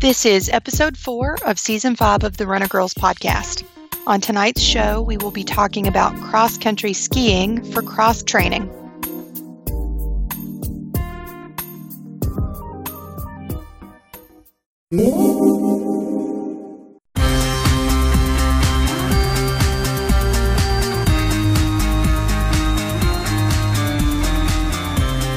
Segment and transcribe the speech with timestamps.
[0.00, 3.64] This is episode four of season five of the Runner Girls podcast.
[4.06, 8.66] On tonight's show, we will be talking about cross country skiing for cross training.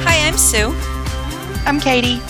[0.06, 0.74] Hi, I'm Sue.
[1.66, 2.22] I'm Katie.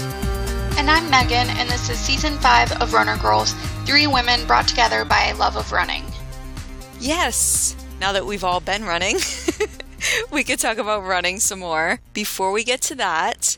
[0.84, 3.54] And I'm Meagan, and this is season five of Runner Girls
[3.86, 6.04] three women brought together by a love of running.
[7.00, 9.16] Yes, now that we've all been running,
[10.32, 12.02] we could talk about running some more.
[12.12, 13.58] Before we get to that,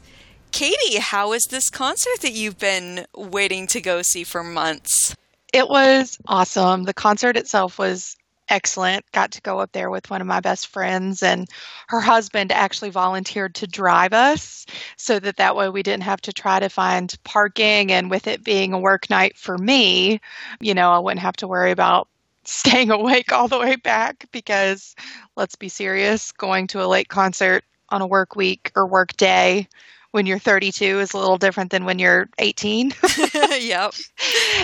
[0.52, 5.16] Katie, how was this concert that you've been waiting to go see for months?
[5.52, 6.84] It was awesome.
[6.84, 8.16] The concert itself was
[8.50, 9.10] excellent.
[9.12, 11.48] Got to go up there with one of my best friends, and
[11.88, 14.66] her husband actually volunteered to drive us
[14.98, 17.92] so that that way we didn't have to try to find parking.
[17.92, 20.20] And with it being a work night for me,
[20.60, 22.08] you know, I wouldn't have to worry about
[22.46, 24.96] staying awake all the way back because
[25.36, 29.68] let's be serious, going to a late concert on a work week or work day
[30.16, 32.94] when you're 32 is a little different than when you're 18.
[33.60, 33.94] yep.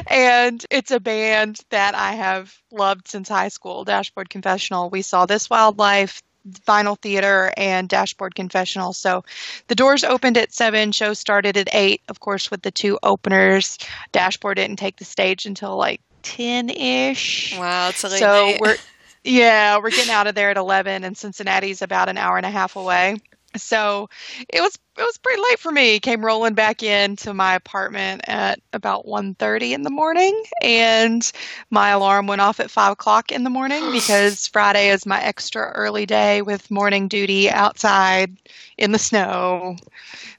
[0.08, 4.90] And it's a band that I have loved since high school, Dashboard Confessional.
[4.90, 6.24] We saw This Wildlife,
[6.66, 8.94] Vinyl Theatre, and Dashboard Confessional.
[8.94, 9.26] So
[9.68, 13.78] the doors opened at 7, show started at 8, of course, with the two openers.
[14.14, 17.58] Dashboard didn't take the stage until like 10 ish.
[17.60, 18.78] Wow, it's a late So we're,
[19.26, 22.50] yeah, we're getting out of there at 11, and Cincinnati's about an hour and a
[22.50, 23.18] half away.
[23.56, 24.10] So
[24.50, 26.00] it was it was pretty late for me.
[26.00, 31.30] Came rolling back into my apartment at about 1.30 in the morning, and
[31.70, 35.72] my alarm went off at five o'clock in the morning because Friday is my extra
[35.72, 38.36] early day with morning duty outside
[38.78, 39.78] in the snow.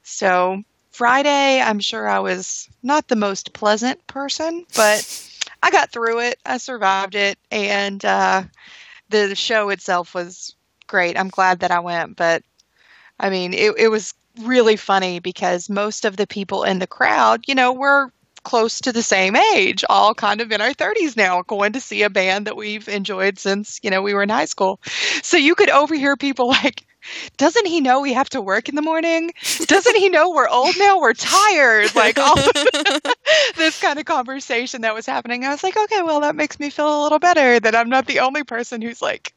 [0.03, 5.29] So Friday, I'm sure I was not the most pleasant person, but
[5.63, 6.39] I got through it.
[6.45, 8.43] I survived it, and uh,
[9.09, 11.17] the show itself was great.
[11.17, 12.43] I'm glad that I went, but
[13.23, 17.45] I mean, it, it was really funny because most of the people in the crowd,
[17.47, 18.11] you know, were
[18.43, 22.03] close to the same age, all kind of in our 30s now, going to see
[22.03, 24.81] a band that we've enjoyed since, you know, we were in high school.
[25.21, 26.85] So you could overhear people like,
[27.37, 29.31] doesn't he know we have to work in the morning?
[29.67, 30.99] Doesn't he know we're old now?
[30.99, 31.95] We're tired.
[31.95, 32.35] Like all
[33.55, 35.45] this kind of conversation that was happening.
[35.45, 38.05] I was like, okay, well, that makes me feel a little better that I'm not
[38.05, 39.33] the only person who's like,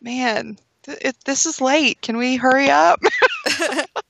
[0.00, 2.00] man, it, this is late.
[2.02, 3.00] Can we hurry up?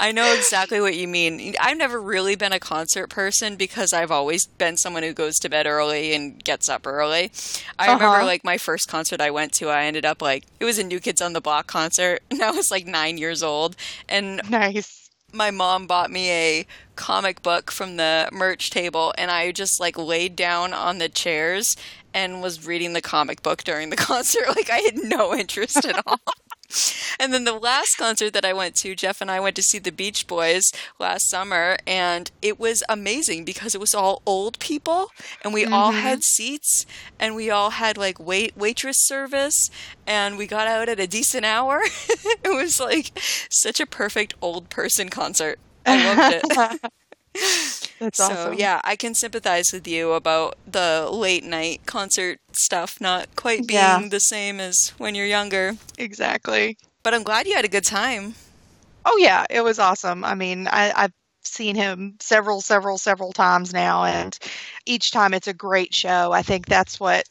[0.00, 1.54] I know exactly what you mean.
[1.60, 5.50] I've never really been a concert person because I've always been someone who goes to
[5.50, 7.30] bed early and gets up early.
[7.78, 7.90] I Uh-huh.
[7.90, 10.84] remember like my first concert I went to, I ended up like it was a
[10.84, 13.76] New Kids on the Block concert, and I was like nine years old,
[14.08, 15.10] and nice.
[15.32, 16.66] my mom bought me a
[16.96, 21.76] comic book from the merch table, and I just like laid down on the chairs
[22.14, 24.48] and was reading the comic book during the concert.
[24.48, 26.20] Like I had no interest at all.
[27.18, 29.78] And then the last concert that I went to, Jeff and I went to see
[29.78, 35.10] the Beach Boys last summer, and it was amazing because it was all old people,
[35.42, 36.00] and we all mm-hmm.
[36.00, 36.86] had seats,
[37.18, 39.70] and we all had like wait waitress service,
[40.06, 41.80] and we got out at a decent hour.
[42.44, 43.18] it was like
[43.50, 45.58] such a perfect old person concert.
[45.84, 46.92] I loved it.
[47.98, 48.54] That's so awesome.
[48.54, 53.78] yeah, I can sympathize with you about the late night concert stuff not quite being
[53.80, 54.08] Yeah.
[54.10, 55.74] the same as when you're younger.
[55.98, 56.78] exactly.
[57.02, 58.34] But I'm glad you had a good time.
[59.04, 60.24] Oh yeah, it was awesome.
[60.24, 64.38] I mean, I, I've seen him several, several, several times now, and
[64.86, 66.32] each time it's a great show.
[66.32, 67.24] I think that's what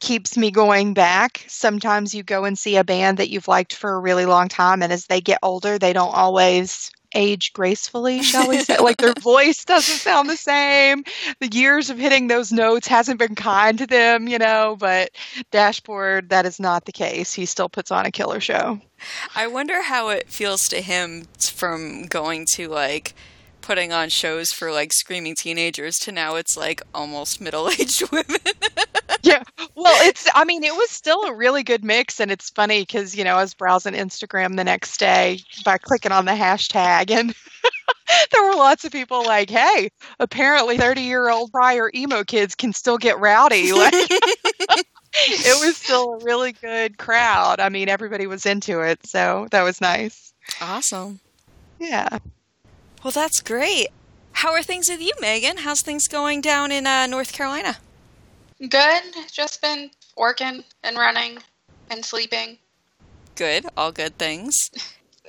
[0.00, 1.44] keeps me going back.
[1.48, 4.82] Sometimes you go and see a band that you've liked for a really long time,
[4.82, 8.78] and as they get older, they don't always age gracefully, shall we say?
[8.78, 11.04] like their voice doesn't sound the same.
[11.40, 15.10] The years of hitting those notes hasn't been kind to them, you know, but
[15.50, 17.32] Dashboard, that is not the case.
[17.32, 18.80] He still puts on a killer show.
[19.34, 23.14] I wonder how it feels to him from going to like
[23.60, 28.40] putting on shows for like screaming teenagers to now it's like almost middle-aged women.
[29.22, 29.42] Yeah
[29.74, 33.16] well it's i mean it was still a really good mix and it's funny because
[33.16, 37.34] you know i was browsing instagram the next day by clicking on the hashtag and
[38.32, 42.72] there were lots of people like hey apparently 30 year old prior emo kids can
[42.72, 48.46] still get rowdy like it was still a really good crowd i mean everybody was
[48.46, 51.20] into it so that was nice awesome.
[51.78, 52.18] yeah
[53.04, 53.88] Well, that's great.
[54.32, 55.58] How are things with you, Meagan?
[55.58, 57.76] How's things going down in uh, North Carolina?
[58.68, 59.02] Good.
[59.30, 61.38] Just been working and running
[61.90, 62.58] and sleeping.
[63.34, 63.66] Good.
[63.76, 64.70] All good things.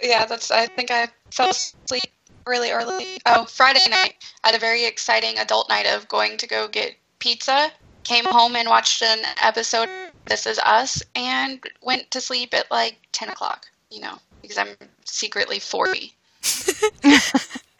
[0.01, 0.51] Yeah, that's.
[0.51, 2.11] I think I fell asleep
[2.45, 3.19] really early.
[3.25, 4.15] Oh, Friday night.
[4.43, 7.71] I had a very exciting adult night of going to go get pizza.
[8.03, 12.69] Came home and watched an episode of This Is Us and went to sleep at
[12.69, 14.75] like 10 o'clock, you know, because I'm
[15.05, 16.11] secretly 40.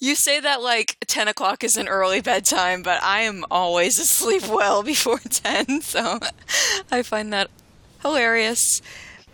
[0.00, 4.48] You say that like 10 o'clock is an early bedtime, but I am always asleep
[4.48, 6.18] well before 10, so
[6.90, 7.50] I find that
[8.00, 8.80] hilarious.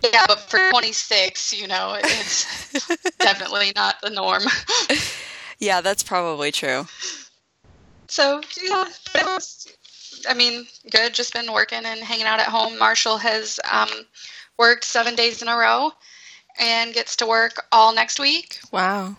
[0.03, 4.43] Yeah, but for 26, you know, it's definitely not the norm.
[5.59, 6.87] Yeah, that's probably true.
[8.09, 8.85] So, yeah,
[9.15, 9.69] it was,
[10.29, 11.15] I mean, good.
[11.15, 12.79] Just been working and hanging out at home.
[12.79, 13.89] Marshall has um,
[14.59, 15.93] worked seven days in a row
[16.59, 18.59] and gets to work all next week.
[18.71, 19.17] Wow.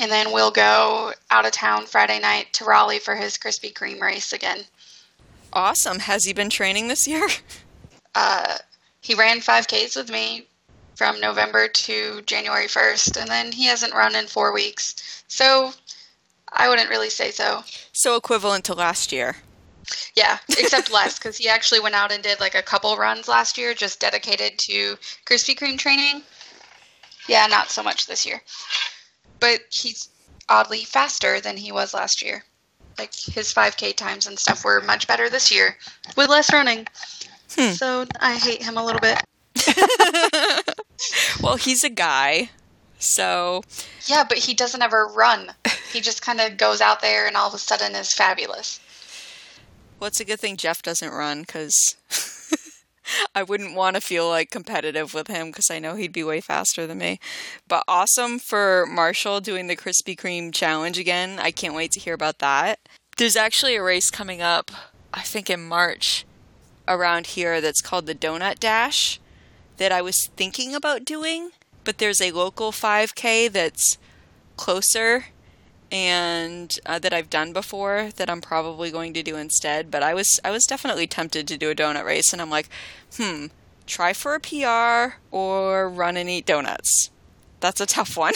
[0.00, 4.00] And then we'll go out of town Friday night to Raleigh for his Krispy Kreme
[4.00, 4.64] race again.
[5.52, 5.98] Awesome.
[5.98, 7.28] Has he been training this year?
[8.12, 8.56] Uh,
[9.00, 10.44] he ran 5Ks with me
[10.96, 15.22] from November to January 1st, and then he hasn't run in four weeks.
[15.28, 15.72] So
[16.52, 17.62] I wouldn't really say so.
[17.92, 19.36] So equivalent to last year.
[20.16, 23.56] Yeah, except less because he actually went out and did like a couple runs last
[23.56, 26.22] year, just dedicated to Krispy Kreme training.
[27.28, 28.42] Yeah, not so much this year.
[29.40, 30.08] But he's
[30.48, 32.44] oddly faster than he was last year.
[32.98, 35.76] Like his 5K times and stuff were much better this year
[36.16, 36.86] with less running.
[37.54, 37.72] Hmm.
[37.72, 39.22] So I hate him a little bit.
[41.42, 42.50] Well, he's a guy,
[42.98, 43.62] so
[44.06, 45.52] Yeah, but he doesn't ever run.
[45.92, 48.78] He just kind of goes out there and all of a sudden is fabulous.
[49.98, 51.96] well, it's a good thing Jeff doesn't run because
[53.34, 56.40] I wouldn't want to feel like competitive with him because I know he'd be way
[56.40, 57.20] faster than me.
[57.68, 61.38] But awesome for Marshall doing the Krispy Kreme challenge again.
[61.38, 62.80] I can't wait to hear about that.
[63.16, 64.70] There's actually a race coming up,
[65.14, 66.24] I think in March,
[66.88, 69.20] around here that's called the Donut Dash
[69.76, 71.50] that I was thinking about doing,
[71.84, 73.96] but there's a local 5K that's
[74.56, 75.26] closer
[75.92, 79.90] and uh, that I've done before that I'm probably going to do instead.
[79.90, 82.68] But I was I was definitely tempted to do a donut race, and I'm like,
[83.16, 83.46] hmm,
[83.86, 87.10] try for a PR or run and eat donuts.
[87.60, 88.34] That's a tough one.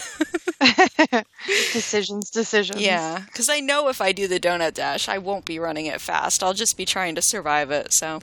[1.73, 2.81] decisions, decisions.
[2.81, 6.01] yeah, because I know if I do the donut dash, I won't be running it
[6.01, 6.43] fast.
[6.43, 7.93] I'll just be trying to survive it.
[7.93, 8.21] So,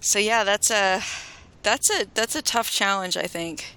[0.00, 1.02] so yeah, that's a
[1.62, 3.16] that's a that's a tough challenge.
[3.16, 3.76] I think.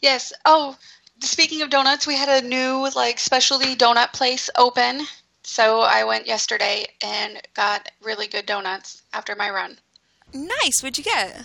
[0.00, 0.32] Yes.
[0.44, 0.76] Oh,
[1.22, 5.06] speaking of donuts, we had a new like specialty donut place open.
[5.44, 9.78] So I went yesterday and got really good donuts after my run.
[10.32, 10.82] Nice.
[10.82, 11.44] What'd you get?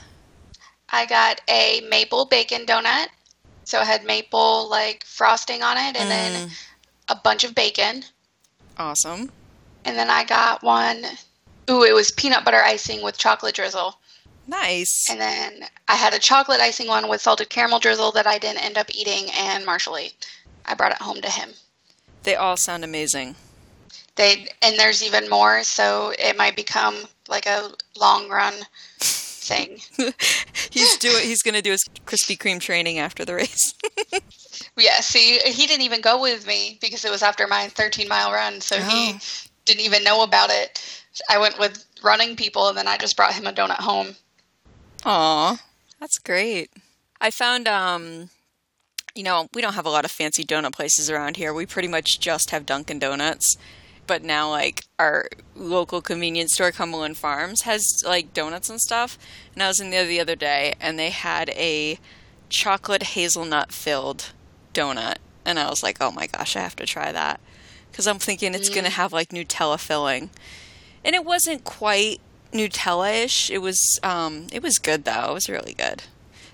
[0.89, 3.07] I got a maple bacon donut.
[3.63, 6.67] So it had maple like frosting on it and then mm.
[7.09, 8.03] a bunch of bacon.
[8.77, 9.31] Awesome.
[9.83, 11.05] And then I got one
[11.69, 13.99] ooh, it was peanut butter icing with chocolate drizzle.
[14.47, 15.07] Nice.
[15.09, 18.63] And then I had a chocolate icing one with salted caramel drizzle that I didn't
[18.63, 20.25] end up eating and Marshall ate.
[20.65, 21.49] I brought it home to him.
[22.23, 23.35] They all sound amazing.
[24.15, 28.53] They and there's even more, so it might become like a long run
[28.99, 29.79] thing.
[30.71, 31.23] he's doing.
[31.23, 33.73] He's going to do his Krispy Kreme training after the race.
[34.75, 38.31] Yeah, see, he didn't even go with me because it was after my 13 mile
[38.31, 39.19] run, so he Oh.
[39.65, 40.79] didn't even know about it.
[41.29, 44.15] I went with running people, and then I just brought him a donut home.
[45.09, 45.57] Aw,
[46.01, 46.69] that's great.
[47.21, 48.29] I found, um,
[49.15, 51.53] you know, we don't have a lot of fancy donut places around here.
[51.53, 53.55] We pretty much just have Dunkin' Donuts.
[54.05, 59.17] But now, like, our local convenience store, Cumberland Farms, has, like, donuts and stuff.
[59.53, 61.99] And I was in there the other day, and they had a
[62.49, 64.33] chocolate hazelnut filled
[64.73, 65.19] donut.
[65.45, 67.39] And I was like, oh my gosh, I have to try that.
[67.89, 70.31] Because I'm thinking it's going to have, like, Nutella filling.
[71.05, 72.19] And it wasn't quite
[72.57, 73.49] Nutella-ish.
[73.49, 75.31] It was um, it was good though.
[75.31, 76.03] It was really good.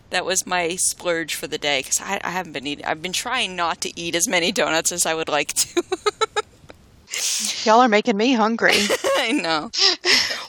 [0.10, 2.86] That was my splurge for the day because I, I haven't been eating.
[2.86, 5.84] I've been trying not to eat as many donuts as I would like to.
[7.64, 8.74] Y'all are making me hungry.
[9.18, 9.72] I know.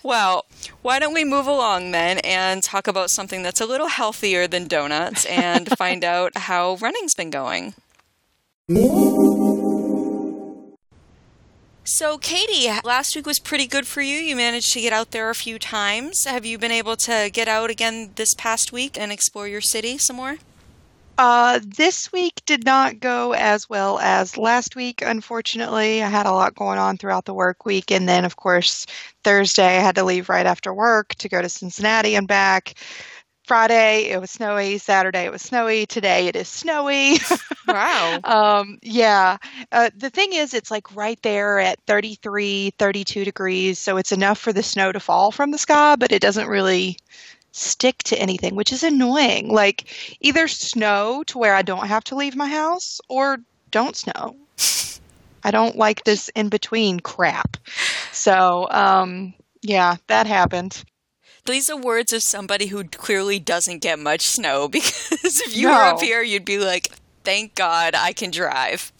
[0.02, 0.46] Well,
[0.82, 4.66] why don't we move along then and talk about something that's a little healthier than
[4.68, 7.74] donuts and find out how running's been going.
[11.86, 14.16] So, Katie, last week was pretty good for you.
[14.16, 16.24] You managed to get out there a few times.
[16.24, 19.98] Have you been able to get out again this past week and explore your city
[19.98, 20.36] some more?
[21.18, 26.02] Uh, this week did not go as well as last week, unfortunately.
[26.02, 27.92] I had a lot going on throughout the work week.
[27.92, 28.86] And then, of course,
[29.22, 32.74] Thursday I had to leave right after work to go to Cincinnati and back.
[33.44, 34.78] Friday it was snowy.
[34.78, 35.86] Saturday it was snowy.
[35.86, 37.18] Today it is snowy.
[37.66, 38.20] Wow.
[38.24, 39.38] um, yeah.
[39.72, 43.78] Uh, the thing is, it's like right there at 33, 32 degrees.
[43.78, 46.98] So it's enough for the snow to fall from the sky, but it doesn't really
[47.52, 49.48] stick to anything, which is annoying.
[49.48, 49.86] Like
[50.20, 53.38] either snow to where I don't have to leave my house or
[53.70, 54.36] don't snow.
[55.42, 57.56] I don't like this in between crap.
[58.12, 60.84] So, um, yeah, that happened.
[61.46, 65.74] These are words of somebody who clearly doesn't get much snow because if you No.
[65.74, 66.90] were up here, you'd be like,
[67.24, 68.92] thank God I can drive.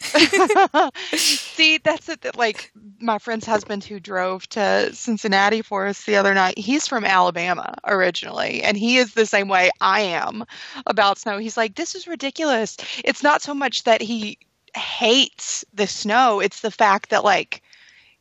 [1.16, 2.20] See, that's it.
[2.22, 6.58] that, Like my friend's husband who drove to Cincinnati for us the other night.
[6.58, 10.44] He's from Alabama originally, and he is the same way I am
[10.86, 11.38] about snow.
[11.38, 14.38] He's like, "This is ridiculous." It's not so much that he
[14.76, 17.62] hates the snow; it's the fact that like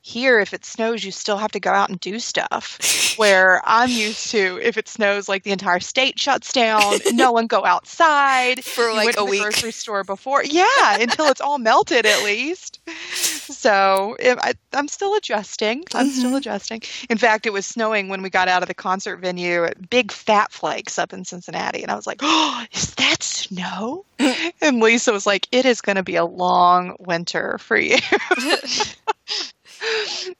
[0.05, 2.77] here, if it snows, you still have to go out and do stuff.
[3.17, 7.47] Where I'm used to, if it snows, like the entire state shuts down, no one
[7.47, 9.41] go outside For you like went a to the week.
[9.41, 10.43] grocery store before.
[10.43, 10.65] Yeah,
[10.99, 12.79] until it's all melted at least.
[13.49, 15.83] So I, I'm still adjusting.
[15.93, 16.19] I'm Mm-hmm.
[16.19, 16.81] still adjusting.
[17.09, 19.67] In fact, it was snowing when we got out of the concert venue.
[19.89, 24.05] Big fat flakes up in Cincinnati, and I was like, "Oh, is that snow?"
[24.61, 27.97] and Lisa was like, "It is going to be a long winter for you."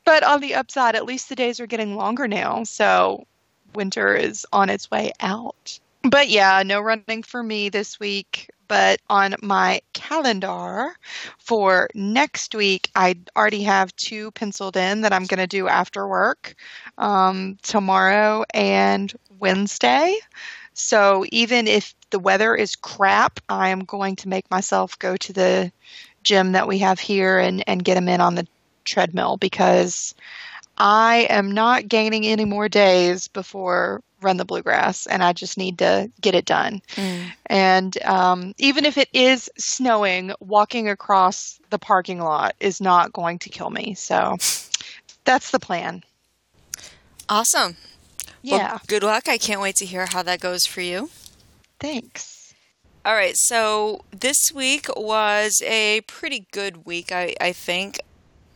[0.05, 2.63] but on the upside, at least the days are getting longer now.
[2.63, 3.25] So
[3.73, 5.79] winter is on its way out.
[6.03, 8.49] But yeah, no running for me this week.
[8.67, 10.95] But on my calendar
[11.37, 16.07] for next week, I already have two penciled in that I'm going to do after
[16.07, 16.55] work
[16.97, 20.15] um, tomorrow and Wednesday.
[20.73, 25.33] So even if the weather is crap, I am going to make myself go to
[25.33, 25.71] the
[26.23, 28.47] gym that we have here and, and get them in on the
[28.85, 30.15] treadmill because
[30.77, 35.77] I am not gaining any more days before Run the Bluegrass, and I just need
[35.79, 36.81] to get it done.
[37.45, 43.39] And um, even if it is snowing, walking across the parking lot is not going
[43.39, 43.93] to kill me.
[43.93, 44.37] So
[45.25, 46.03] that's the plan.
[47.29, 47.77] Awesome.
[48.43, 48.79] Well, Yeah.
[48.87, 49.27] good luck.
[49.27, 51.09] I can't wait to hear how that goes for you.
[51.79, 52.53] Thanks.
[53.05, 57.99] All right, so this week was a pretty good week, I, I think.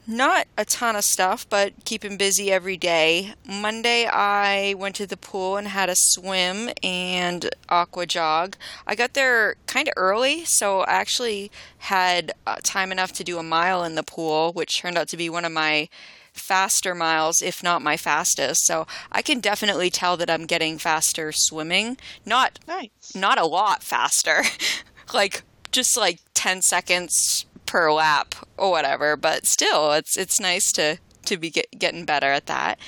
[0.09, 3.35] Not a ton of stuff, but keeping busy every day.
[3.47, 8.55] Monday, I went to the pool and had a swim and aqua jog.
[8.87, 13.37] I got there kind of early, so I actually had uh, time enough to do
[13.37, 15.89] a mile in the pool, which turned out to be one of my
[16.33, 18.65] faster miles, if not my fastest.
[18.65, 21.97] So I can definitely tell that I'm getting faster swimming.
[22.25, 23.13] Not Nice.
[23.13, 24.41] not a lot faster
[25.13, 30.97] like just like 10 seconds per lap or whatever but still it's it's nice to
[31.23, 32.79] to be get, getting better at that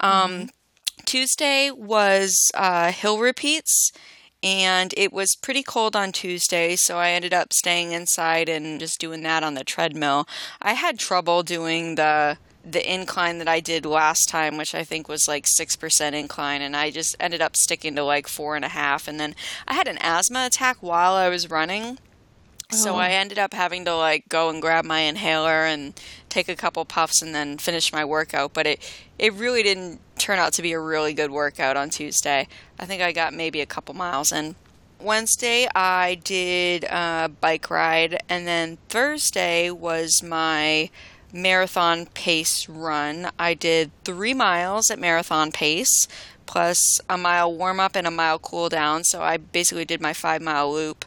[0.00, 0.50] um
[1.06, 3.92] tuesday was uh hill repeats
[4.42, 9.00] and it was pretty cold on Tuesday, so I ended up staying inside and just
[9.00, 10.28] doing that on the treadmill.
[10.60, 12.38] I had trouble doing the
[12.68, 16.62] the incline that I did last time, which I think was like six percent incline,
[16.62, 19.08] and I just ended up sticking to like four and a half.
[19.08, 19.34] And then
[19.66, 21.98] I had an asthma attack while I was running,
[22.70, 22.98] so Oh.
[22.98, 26.84] I ended up having to like go and grab my inhaler and take a couple
[26.84, 28.52] puffs and then finish my workout.
[28.52, 32.48] But it it really didn't turn out to be a really good workout on Tuesday.
[32.78, 34.56] I think I got maybe a couple miles in.
[35.00, 40.90] Wednesday I did a bike ride, and then Thursday was my
[41.32, 43.30] marathon pace run.
[43.38, 46.08] I did three miles at marathon pace,
[46.46, 49.04] plus a mile warm up and a mile cool down.
[49.04, 51.04] So I basically did my five mile loop.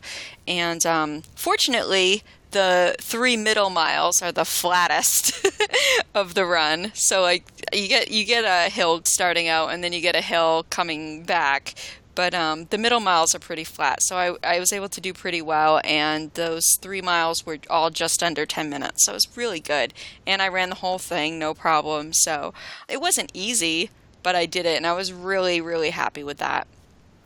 [0.50, 5.48] And um, fortunately, the three middle miles are the flattest
[6.16, 6.92] of the run.
[6.96, 10.22] So like you get you get a hill starting out, and then you get a
[10.22, 11.76] hill coming back.
[12.16, 15.14] But um, the middle miles are pretty flat, so I, I was able to do
[15.14, 15.80] pretty well.
[15.86, 19.94] And those three miles were all just under 10 minutes, so it was really good.
[20.28, 22.12] And I ran the whole thing, no problem.
[22.12, 22.54] So
[22.90, 23.90] it wasn't easy,
[24.22, 26.68] but I did it, and I was really, really happy with that.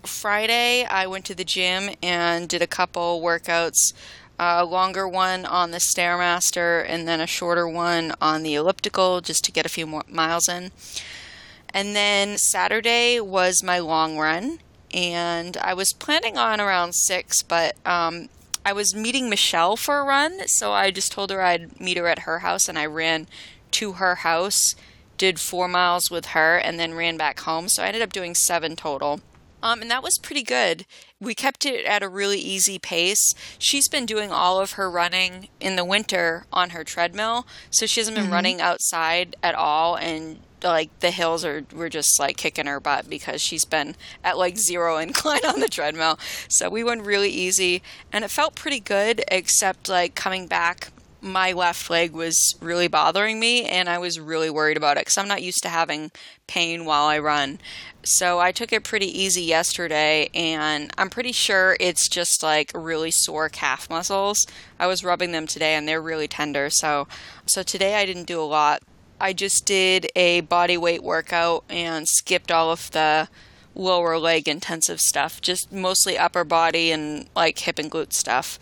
[0.06, 3.94] Friday, I went to the gym and did a couple workouts.
[4.40, 9.44] A longer one on the Stairmaster, and then a shorter one on the elliptical, just
[9.46, 10.72] to get a few more miles in.
[11.70, 14.60] And then Saturday was my long run,
[14.92, 18.28] and I was planning on around six, but um,
[18.66, 22.08] I was meeting Michelle for a run, so I just told her I'd meet her
[22.08, 23.28] at her house, and I ran
[23.72, 24.76] to her house,
[25.18, 27.70] did four miles with her, and then ran back home.
[27.70, 29.22] So I ended up doing seven total.
[29.64, 30.86] Um, and that was pretty good.
[31.22, 33.34] We kept it at a really easy pace.
[33.58, 38.02] She's been doing all of her running in the winter on her treadmill, so she
[38.02, 39.96] hasn't been running outside at all.
[39.96, 44.38] And like the hills are were just like kicking her butt because she's been at
[44.38, 46.20] like zero incline on the treadmill.
[46.50, 49.24] So we went really easy, and it felt pretty good.
[49.30, 50.92] Except like coming back
[51.24, 55.18] my left leg was really bothering me and I was really worried about it because
[55.18, 56.12] I'm not used to having
[56.48, 57.60] pain while I run.
[58.04, 63.10] So I took it pretty easy yesterday and I'm pretty sure it's just like really
[63.10, 64.46] sore calf muscles.
[64.78, 66.70] I was rubbing them today and they're really tender.
[66.70, 67.08] So
[67.46, 68.84] so today I didn't do a lot.
[69.22, 73.30] I just did a body weight workout and skipped all of the
[73.74, 78.60] lower leg intensive stuff, just mostly upper body and like hip and glute stuff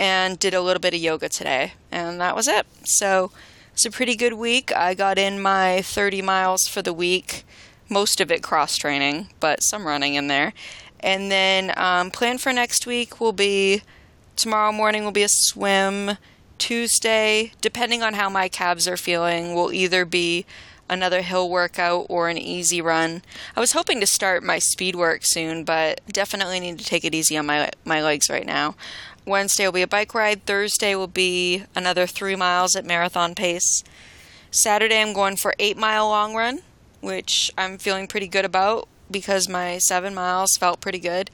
[0.00, 2.66] and did a little bit of yoga today, and that was it.
[2.84, 3.30] So
[3.74, 4.74] it's a pretty good week.
[4.74, 7.44] I got in my 30 miles for the week,
[7.90, 10.54] most of it cross training, but some running in there.
[11.00, 13.82] And then um, plan for next week will be
[14.36, 16.16] tomorrow morning will be a swim.
[16.56, 20.46] Tuesday, depending on how my calves are feeling, will either be
[20.90, 23.22] another hill workout or an easy run.
[23.56, 27.14] I was hoping to start my speed work soon, but definitely need to take it
[27.14, 28.74] easy on my my legs right now.
[29.26, 30.44] Wednesday will be a bike ride.
[30.46, 33.84] Thursday will be another three miles at marathon pace.
[34.50, 36.60] Saturday, I'm going for eight mile long run,
[37.00, 41.30] which I'm feeling pretty good about because my seven miles felt pretty good.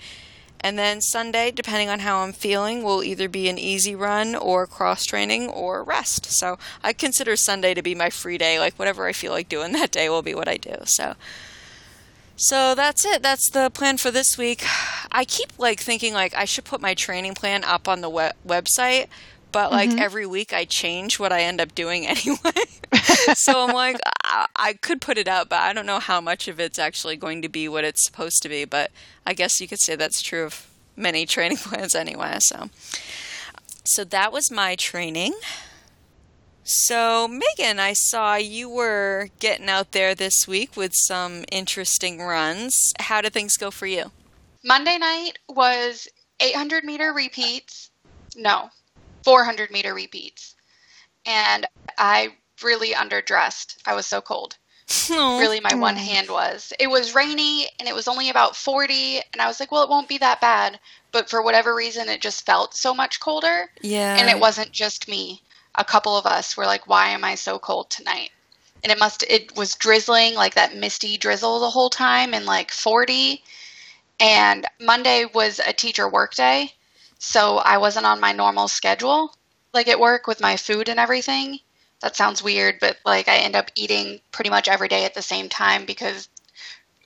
[0.60, 4.66] And then Sunday, depending on how I'm feeling, will either be an easy run or
[4.66, 6.26] cross training or rest.
[6.26, 8.58] So I consider Sunday to be my free day.
[8.58, 10.76] Like whatever I feel like doing that day will be what I do.
[10.84, 11.14] So
[12.36, 13.22] so that's it.
[13.22, 14.64] That's the plan for this week.
[15.10, 18.36] I keep like thinking like I should put my training plan up on the web-
[18.46, 19.08] website,
[19.52, 19.98] but like mm-hmm.
[19.98, 22.52] every week I change what I end up doing anyway.
[23.34, 26.46] so I'm like I-, I could put it up, but I don't know how much
[26.46, 28.90] of it's actually going to be what it's supposed to be, but
[29.24, 32.68] I guess you could say that's true of many training plans anyway, so
[33.84, 35.32] so that was my training.
[36.68, 42.92] So, Meagan, I saw you were getting out there this week with some interesting runs.
[42.98, 44.10] How did things go for you?
[44.64, 46.08] Monday night was
[46.40, 47.90] 800 meter repeats.
[48.34, 48.70] No,
[49.22, 50.56] 400 meter repeats.
[51.24, 51.66] And
[51.98, 53.76] I really underdressed.
[53.86, 54.56] I was so cold.
[55.08, 56.72] Oh, really, my one hand was.
[56.80, 59.20] It was rainy and it was only about 40.
[59.32, 60.80] And I was like, well, it won't be that bad.
[61.12, 63.70] But for whatever reason, it just felt so much colder.
[63.82, 64.16] Yeah.
[64.18, 65.42] And it wasn't just me
[65.76, 68.30] a couple of us were like, "Why am I so cold tonight?"
[68.82, 72.70] And it must it was drizzling like that misty drizzle the whole time and like
[72.70, 73.42] 40.
[74.18, 76.74] And Monday was a teacher work day,
[77.18, 79.34] so I wasn't on my normal schedule
[79.76, 81.60] like at work with my food and everything.
[82.00, 85.22] That sounds weird, but like I end up eating pretty much every day at the
[85.22, 86.28] same time because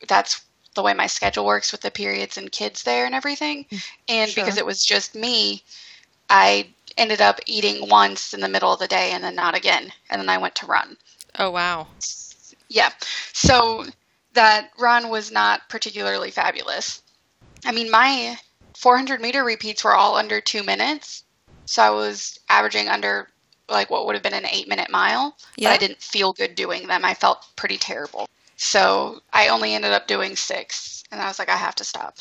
[0.09, 0.42] that's
[0.75, 3.66] the way my schedule works with the periods and kids there and everything.
[3.71, 4.44] Mm, and sure.
[4.44, 5.62] because it was just me,
[6.31, 6.68] I
[7.01, 9.91] ended up eating once in the middle of the day and then not again.
[10.11, 10.97] And then I went to run.
[11.39, 11.87] Oh, wow.
[12.69, 12.91] Yeah.
[13.33, 13.87] So
[14.35, 17.03] that run was not particularly fabulous.
[17.65, 18.39] I mean, my
[18.77, 21.25] 400 meter repeats were all under two minutes.
[21.65, 23.29] So I was averaging under
[23.69, 25.37] like what would have been an eight minute mile.
[25.57, 25.71] Yeah.
[25.71, 27.05] But I didn't feel good doing them.
[27.05, 28.29] I felt pretty terrible.
[28.57, 31.03] So I only ended up doing six.
[31.11, 32.19] And I was like, I have to stop.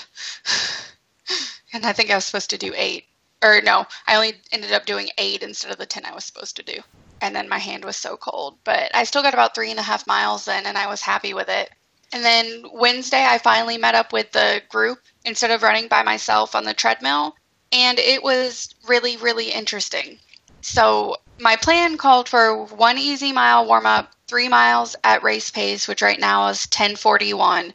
[1.74, 3.06] and I think I was supposed to do eight
[3.43, 6.56] or no, I only ended up doing eight instead of the 10 I was supposed
[6.58, 6.82] to do.
[7.21, 8.58] And then my hand was so cold.
[8.63, 11.34] But I still got about three and a half miles in, and I was happy
[11.34, 11.71] with it.
[12.12, 16.56] And then Wednesday, I finally met up with the group instead of running by myself
[16.56, 17.36] on the treadmill.
[17.71, 20.19] And it was really, really interesting.
[20.62, 25.88] So my plan called for one easy mile warm up, three miles at race pace,
[25.88, 27.73] which right now is 1041,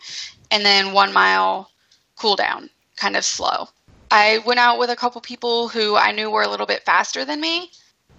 [0.50, 1.70] and then one mile
[2.16, 3.68] cool down, kind of slow.
[4.11, 7.25] I went out with a couple people who I knew were a little bit faster
[7.25, 7.71] than me,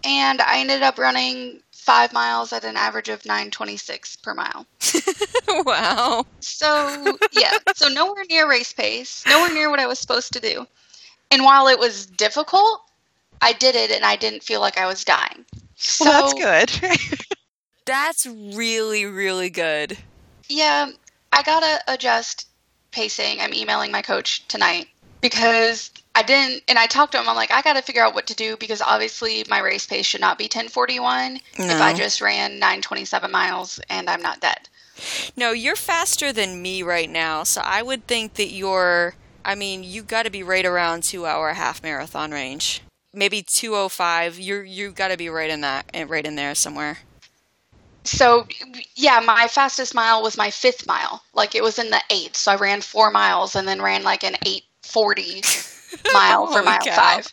[0.03, 4.65] and I ended up running five miles at an average of 926 per mile.
[5.47, 6.25] wow.
[6.39, 10.65] So, yeah, so nowhere near race pace, nowhere near what I was supposed to do.
[11.31, 12.81] And while it was difficult,
[13.41, 15.45] I did it and I didn't feel like I was dying.
[15.75, 16.97] So, well, that's good.
[17.85, 19.97] that's really, really good.
[20.47, 20.89] Yeah,
[21.31, 22.47] I gotta adjust
[22.91, 23.41] pacing.
[23.41, 24.87] I'm emailing my coach tonight
[25.29, 27.27] because I didn't, and I talked to him.
[27.27, 30.05] I'm like, I got to figure out what to do because obviously my race pace
[30.05, 31.65] should not be 1041 no.
[31.65, 34.69] if I just ran 927 miles and I'm not dead.
[35.35, 39.15] No, you're faster than me right now, so I would think that you're.
[39.43, 42.81] I mean, you got to be right around two hour half marathon range,
[43.13, 44.39] maybe 205.
[44.39, 46.99] You're you got to be right in that, eh, right in there somewhere.
[48.05, 48.47] So,
[48.95, 51.23] yeah, my fastest mile was my fifth mile.
[51.33, 52.35] Like it was in the eight.
[52.37, 55.41] So I ran four miles and then ran like an eight 40
[56.13, 56.95] mile for mile cow.
[56.95, 57.27] five.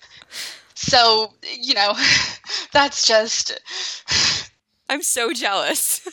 [0.75, 1.95] So, you know,
[2.73, 3.61] that's just.
[4.88, 6.07] I'm so jealous.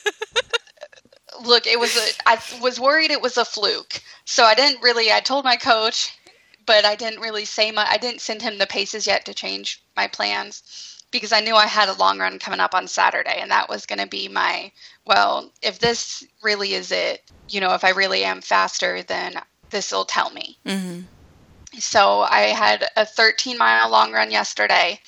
[1.44, 4.02] Look, it was a, I was worried it was a fluke.
[4.26, 6.14] So I didn't really, I told my coach,
[6.66, 9.82] but I didn't really say my, I didn't send him the paces yet to change
[9.96, 10.64] my plans.
[11.12, 13.86] because I knew I had a long run coming up on Saturday, and that was
[13.86, 14.72] going to be my
[15.06, 19.34] well, if this really is it, you know, if I really am faster, then
[19.72, 20.60] this will tell me.
[20.66, 21.02] Mm-hmm.
[21.78, 25.00] So I had a 13 mile long run yesterday,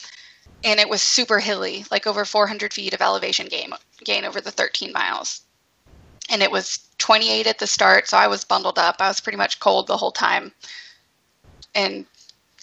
[0.64, 3.72] and it was super hilly, like over 400 feet of elevation gain,
[4.04, 5.42] gain over the 13 miles.
[6.30, 8.98] And it was 28 at the start, so I was bundled up.
[9.00, 10.54] I was pretty much cold the whole time.
[11.74, 12.06] And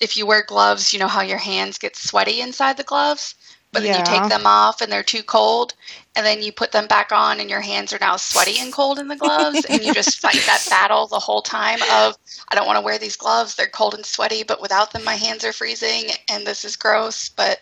[0.01, 3.35] if you wear gloves, you know how your hands get sweaty inside the gloves,
[3.73, 5.75] but then you take them off and they're too cold,
[6.19, 8.99] and then you put them back on and your hands are now sweaty and cold
[8.99, 12.17] in the gloves, and you just fight that battle the whole time of
[12.49, 15.15] I don't want to wear these gloves, they're cold and sweaty, but without them my
[15.15, 17.61] hands are freezing and this is gross, but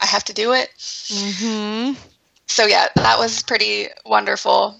[0.00, 0.70] I have to do it.
[0.78, 1.94] Mm-hmm.
[2.46, 4.76] So yeah, that was pretty wonderful.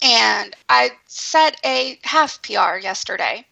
[0.00, 3.44] And I set a half PR yesterday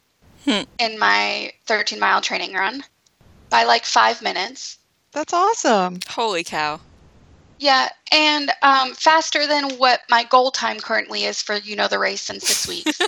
[0.45, 0.63] Hmm.
[0.79, 2.83] in my 13 mile training run
[3.51, 4.79] by like five minutes.
[5.13, 5.99] That's awesome.
[6.09, 6.81] Holy cow.
[7.61, 11.99] Yeah, and um, faster than what my goal time currently is for you know the
[11.99, 12.99] race in six weeks.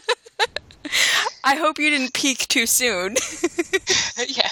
[1.42, 3.16] I hope you didn't peak too soon.
[4.28, 4.50] yeah.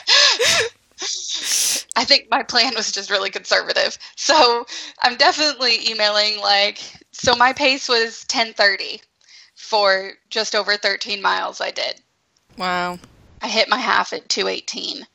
[1.97, 3.99] I think my plan was just really conservative.
[4.17, 4.65] So
[5.03, 6.81] I'm definitely emailing like
[7.13, 9.03] so my pace was 10:30
[9.55, 12.01] for just over 13 miles I did.
[12.57, 12.99] wow.
[13.43, 15.07] I hit my half at 218.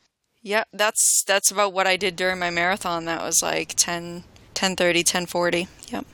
[0.43, 3.05] Yeah, that's that's about what I did during my marathon.
[3.05, 4.23] That was like 10
[4.55, 5.67] 10:30, 10:40.
[5.89, 6.05] Yep.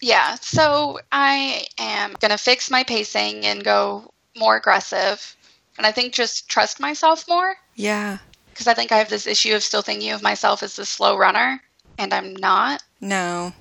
[0.00, 5.36] Yeah, so I am going to fix my pacing and go more aggressive.
[5.76, 8.18] And I think just trust myself more Yeah.
[8.50, 11.16] because I think I have this issue of still thinking of myself as the slow
[11.16, 11.60] runner
[11.98, 12.82] and I'm not.
[13.00, 13.52] No.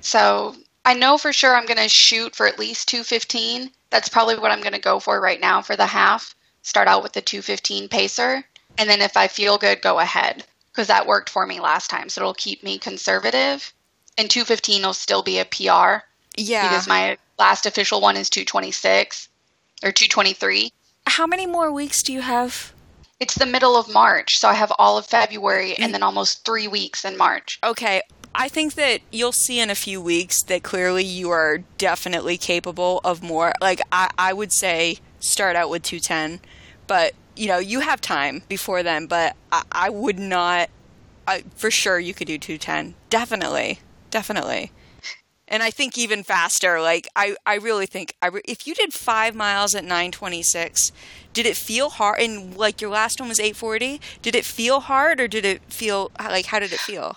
[0.00, 0.54] So
[0.84, 3.70] I know for sure I'm going to shoot for at least 215.
[3.90, 6.34] That's probably what I'm going to go for right now for the half.
[6.62, 8.44] Start out with the 215 pacer.
[8.78, 12.08] And then if I feel good, go ahead because that worked for me last time.
[12.10, 13.72] So it'll keep me conservative.
[14.18, 16.04] And 215 will still be a PR
[16.36, 16.68] Yeah.
[16.68, 19.28] because my last official one is 226
[19.82, 20.72] or 223.
[21.06, 22.72] How many more weeks do you have?
[23.20, 24.38] It's the middle of March.
[24.38, 25.92] So I have all of February and mm.
[25.92, 27.58] then almost three weeks in March.
[27.64, 28.02] Okay.
[28.34, 33.00] I think that you'll see in a few weeks that clearly you are definitely capable
[33.02, 33.52] of more.
[33.62, 36.40] Like, I, I would say start out with 210,
[36.86, 40.68] but, you know, you have time before then, but I, I would not,
[41.26, 42.94] I, for sure you could do 210.
[43.08, 43.80] Definitely.
[44.10, 44.72] Definitely.
[45.48, 46.80] And I think even faster.
[46.80, 50.90] Like, I, I really think, I re- if you did five miles at 926,
[51.32, 52.20] did it feel hard?
[52.20, 54.00] And, like, your last one was 840.
[54.22, 57.16] Did it feel hard or did it feel, like, how did it feel?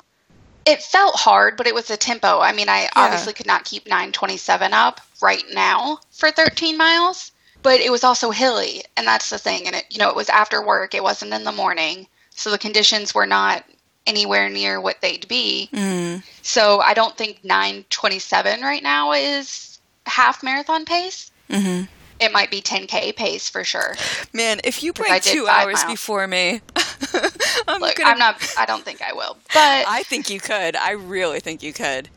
[0.69, 2.39] it felt hard, but it was a tempo.
[2.39, 7.32] I mean, I obviously could not keep 927 up right now for 13 miles,
[7.63, 9.65] but it was also hilly, and that's the thing.
[9.65, 10.93] And it, you know, it was after work.
[10.93, 13.65] It wasn't in the morning, so the conditions were not
[14.05, 15.69] anywhere near what they'd be.
[15.73, 16.23] Mm.
[16.41, 21.31] So I don't think 927 right now is half marathon pace.
[21.49, 21.85] Mm-hmm.
[22.19, 23.95] It might be 10k pace for sure.
[24.33, 25.91] Man, if you break two hours miles.
[25.93, 26.59] before me,
[27.67, 28.09] I'm Look, gonna.
[28.09, 28.55] I'm not.
[28.57, 30.75] I don't think I will, but I think you could.
[30.75, 32.09] I really think you could.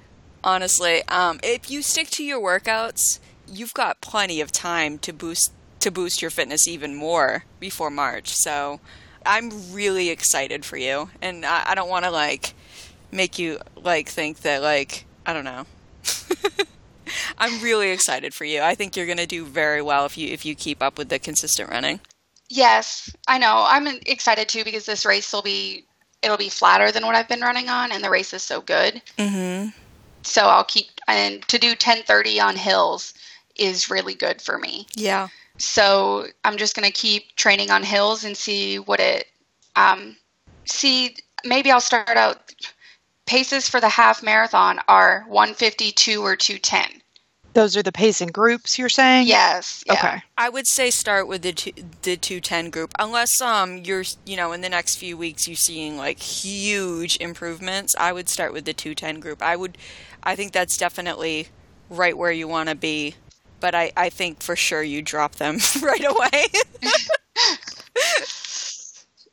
[0.42, 5.52] Honestly, um, if you stick to your workouts, you've got plenty of time to boost
[5.78, 8.34] to boost your fitness even more before March.
[8.34, 8.80] So,
[9.26, 12.54] I'm really excited for you, and I, I don't want to like
[13.10, 15.66] make you like think that like I don't know.
[17.38, 18.60] I'm really excited for you.
[18.62, 21.08] I think you're going to do very well if you if you keep up with
[21.08, 22.00] the consistent running.
[22.48, 23.64] Yes, I know.
[23.66, 25.84] I'm excited too because this race will be
[26.22, 29.02] it'll be flatter than what I've been running on, and the race is so good.
[29.18, 29.70] Mm-hmm.
[30.22, 33.14] So I'll keep and to do 10:30 on hills
[33.56, 34.86] is really good for me.
[34.94, 35.28] Yeah.
[35.62, 39.26] So I'm just gonna keep training on hills and see what it
[39.76, 40.16] um
[40.64, 41.16] see.
[41.44, 42.52] Maybe I'll start out.
[43.26, 47.00] Paces for the half marathon are 152 or 210.
[47.54, 49.26] Those are the pacing groups you're saying?
[49.28, 49.84] Yes.
[49.86, 49.92] Yeah.
[49.92, 50.22] Okay.
[50.36, 51.72] I would say start with the two,
[52.02, 55.54] the two ten group, unless um you're you know in the next few weeks you're
[55.56, 57.94] seeing like huge improvements.
[57.98, 59.42] I would start with the two ten group.
[59.42, 59.78] I would,
[60.22, 61.48] I think that's definitely
[61.90, 63.14] right where you want to be,
[63.62, 66.44] but I I think for sure you drop them right away.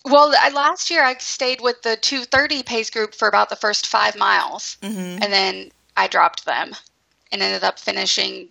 [0.05, 3.85] Well, I, last year I stayed with the 230 pace group for about the first
[3.85, 5.21] five miles, mm-hmm.
[5.21, 6.73] and then I dropped them
[7.31, 8.47] and ended up finishing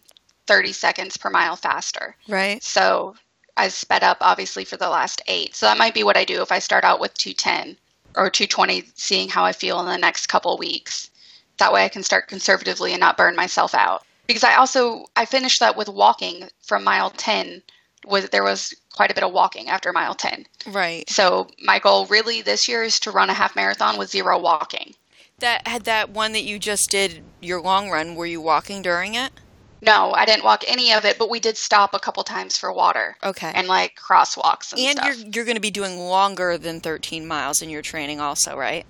[0.46, 2.14] 30 seconds per mile faster.
[2.28, 2.62] Right.
[2.62, 3.16] So
[3.56, 5.56] I sped up obviously for the last eight.
[5.56, 7.76] So that might be what I do if I start out with 210
[8.14, 11.10] or 220, seeing how I feel in the next couple weeks.
[11.56, 14.04] That way I can start conservatively and not burn myself out.
[14.28, 17.62] Because I also I finished that with walking from mile 10.
[18.06, 20.44] Was there was quite a bit of walking after mile 10.
[20.68, 21.08] Right.
[21.10, 24.94] So my goal really this year is to run a half marathon with zero walking.
[25.40, 28.14] That had that one that you just did your long run.
[28.14, 29.32] Were you walking during it?
[29.80, 32.72] No, I didn't walk any of it, but we did stop a couple times for
[32.72, 33.52] water Okay.
[33.54, 35.16] and like crosswalks and, And stuff.
[35.16, 38.84] you're you're going to be doing longer than 13 miles in your training also, right?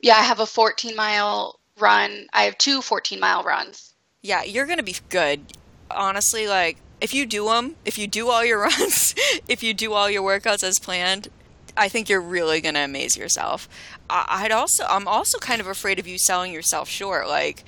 [0.00, 2.26] Yeah, I have a 14 mile run.
[2.32, 3.94] I have two 14 mile runs.
[4.22, 5.40] Yeah, you're going to be good.
[5.90, 9.14] Honestly, like if you do them, if you do all your runs,
[9.48, 11.28] if you do all your workouts as planned,
[11.76, 13.68] I think you're really going to amaze yourself.
[14.08, 17.64] I, I'd also I'm also kind of afraid of you selling yourself short like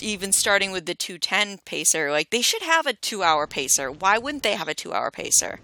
[0.00, 3.90] even starting with the 210 pacer, like they should have a 2-hour pacer.
[3.90, 5.58] Why wouldn't they have a 2-hour pacer?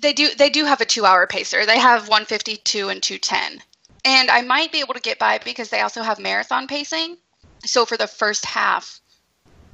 [0.00, 1.64] They do they do have a 2 hour pacer.
[1.64, 3.62] They have 152 and 210.
[4.04, 7.18] And I might be able to get by because they also have marathon pacing.
[7.64, 9.00] So for the first half,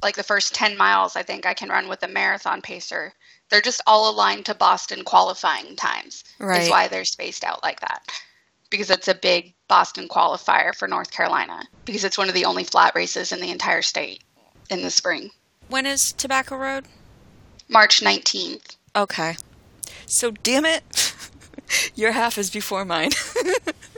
[0.01, 3.13] like the first 10 miles, I think I can run with a marathon pacer.
[3.49, 6.23] They're just all aligned to Boston qualifying times.
[6.39, 6.63] Right.
[6.63, 8.03] Is why they're spaced out like that.
[8.69, 11.63] Because it's a big Boston qualifier for North Carolina.
[11.85, 14.23] Because it's one of the only flat races in the entire state
[14.69, 15.31] in the spring.
[15.67, 16.85] When is Tobacco Road?
[17.67, 18.77] March 19th.
[18.95, 19.37] Okay.
[20.05, 20.83] So damn it.
[21.95, 23.11] Your half is before mine.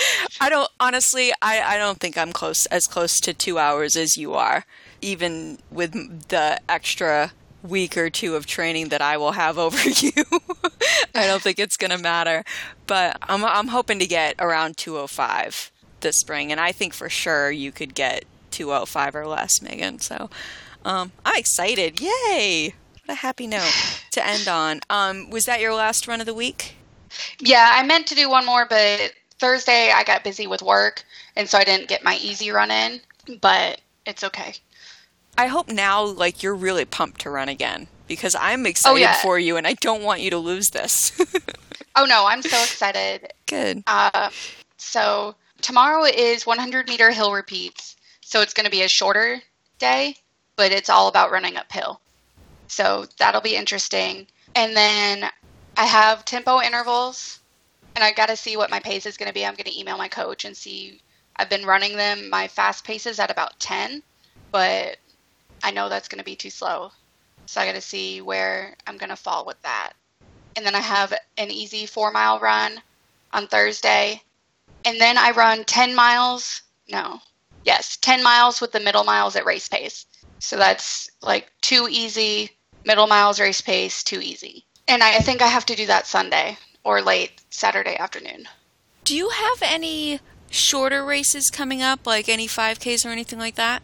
[0.40, 4.16] I don't honestly I, I don't think I'm close as close to two hours as
[4.16, 4.64] you are.
[5.00, 5.92] Even with
[6.28, 7.32] the extra
[7.62, 10.24] week or two of training that I will have over you.
[11.14, 12.44] I don't think it's gonna matter.
[12.86, 16.94] But I'm I'm hoping to get around two oh five this spring and I think
[16.94, 19.98] for sure you could get two oh five or less, Meagan.
[19.98, 20.30] So
[20.84, 22.00] um, I'm excited.
[22.00, 22.74] Yay!
[23.04, 23.72] What a happy note
[24.12, 24.80] to end on.
[24.88, 26.76] Um, was that your last run of the week?
[27.40, 31.04] Yeah, I meant to do one more, but Thursday I got busy with work,
[31.36, 33.00] and so I didn't get my easy run in.
[33.40, 34.54] But it's okay.
[35.36, 39.20] I hope now, like, you're really pumped to run again because I'm excited yeah.
[39.20, 41.12] for you and I don't want you to lose this.
[41.98, 43.32] Oh no, I'm so excited.
[43.46, 43.82] Good.
[43.88, 44.30] Uh,
[44.76, 49.42] so tomorrow is 100 meter hill repeats, so it's going to be a shorter
[49.80, 50.14] day,
[50.54, 52.00] but it's all about running uphill.
[52.68, 54.28] So that'll be interesting.
[54.54, 55.28] And then
[55.76, 57.40] I have tempo intervals,
[57.98, 59.44] and I got to see what my pace is going to be.
[59.44, 61.00] I'm going to email my coach and see.
[61.34, 62.30] I've been running them.
[62.30, 64.04] My fast pace is at about 10,
[64.52, 64.98] but
[65.64, 66.92] I know that's going to be too slow.
[67.46, 69.94] So I got to see where I'm going to fall with that.
[70.54, 72.80] And then I have an easy four mile run
[73.32, 74.22] on Thursday.
[74.84, 76.62] And then I run 10 miles.
[76.88, 77.18] No.
[77.64, 80.06] Yes, 10 miles with the middle miles at race pace.
[80.38, 82.50] So that's like two easy,
[82.84, 84.64] middle miles race pace, two easy.
[84.86, 86.56] And I think I have to do that Sunday
[86.88, 88.48] or late Saturday afternoon.
[89.04, 93.82] Do you have any shorter races coming up, like any 5Ks or anything like that?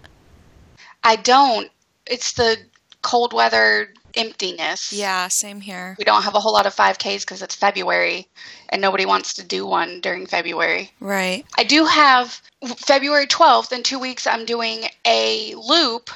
[1.03, 1.71] I don't.
[2.07, 2.57] It's the
[3.03, 4.91] cold weather emptiness.
[4.91, 5.97] Yeah, same here.
[5.99, 8.27] We don't have a whole lot of 5Ks because it's February
[8.71, 10.91] and nobody wants to do one during February.
[10.99, 11.45] Right.
[11.59, 12.41] I do have
[12.79, 16.09] February 12th in two weeks, I'm doing a loop.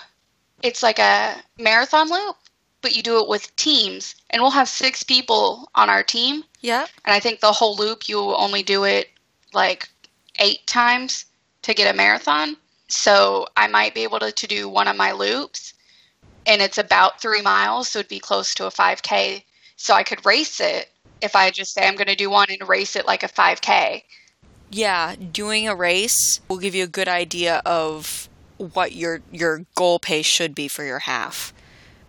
[0.62, 2.36] It's like a marathon loop,
[2.80, 4.14] but you do it with teams.
[4.30, 6.44] And we'll have six people on our team.
[6.60, 6.86] Yeah.
[7.04, 9.08] And I think the whole loop, you only do it
[9.52, 9.88] like
[10.38, 11.24] eight times
[11.62, 12.56] to get a marathon.
[12.88, 15.74] So I might be able to, to do one of my loops.
[16.46, 19.42] And it's about three miles, so it'd be close to a 5K.
[19.76, 22.68] So I could race it if I just say I'm going to do one and
[22.68, 24.02] race it like a 5K.
[24.70, 29.98] Yeah, doing a race will give you a good idea of what your your goal
[29.98, 31.52] pace should be for your half.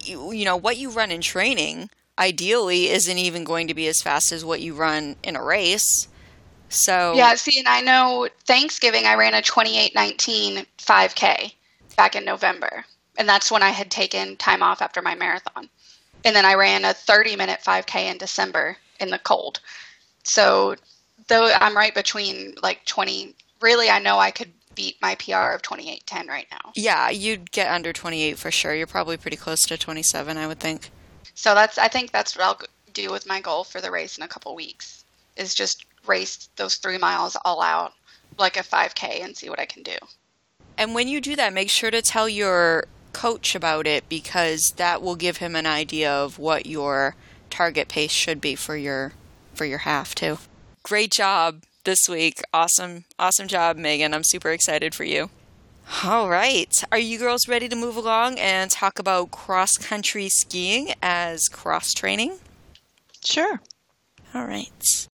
[0.03, 4.01] You, you know, what you run in training ideally isn't even going to be as
[4.01, 6.07] fast as what you run in a race.
[6.69, 11.53] So Yeah, see, and I know Thanksgiving I ran a 2819 5K
[11.95, 12.85] back in November.
[13.17, 15.69] And that's when I had taken time off after my marathon.
[16.23, 19.59] And then I ran a 30 minute 5K in December in the cold.
[20.23, 20.75] So,
[21.27, 25.61] though I'm right between like 20, really, I know I could beat my PR of
[25.61, 26.71] 2810 right now.
[26.73, 28.73] Yeah, you'd get under 28 for sure.
[28.73, 30.89] You're probably pretty close to 27, I would think.
[31.35, 32.61] So, that's, I think that's what I'll
[32.93, 35.03] do with my goal for the race in a couple weeks
[35.35, 37.91] is just race those three miles all out
[38.37, 39.97] like a 5K and see what I can do.
[40.77, 45.01] And when you do that, make sure to tell your coach about it because that
[45.01, 47.15] will give him an idea of what your
[47.49, 49.11] target pace should be for your
[49.53, 50.37] for your half too.
[50.83, 52.43] Great job this week.
[52.53, 54.13] Awesome awesome job, Meagan.
[54.13, 55.31] I'm super excited for you.
[56.03, 56.71] All right.
[56.91, 61.95] Are you girls ready to move along and talk about cross country skiing as cross
[61.95, 62.37] training?
[63.25, 63.59] Sure.
[64.35, 65.07] All right.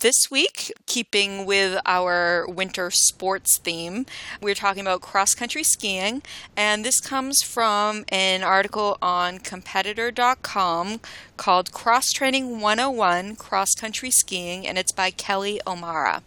[0.00, 4.06] This week, keeping with our winter sports theme,
[4.40, 6.22] we're talking about cross country skiing,
[6.56, 11.00] and this comes from an article on competitor.com
[11.36, 16.22] called Cross Training 101 Cross Country Skiing, and it's by Kelly O'Mara.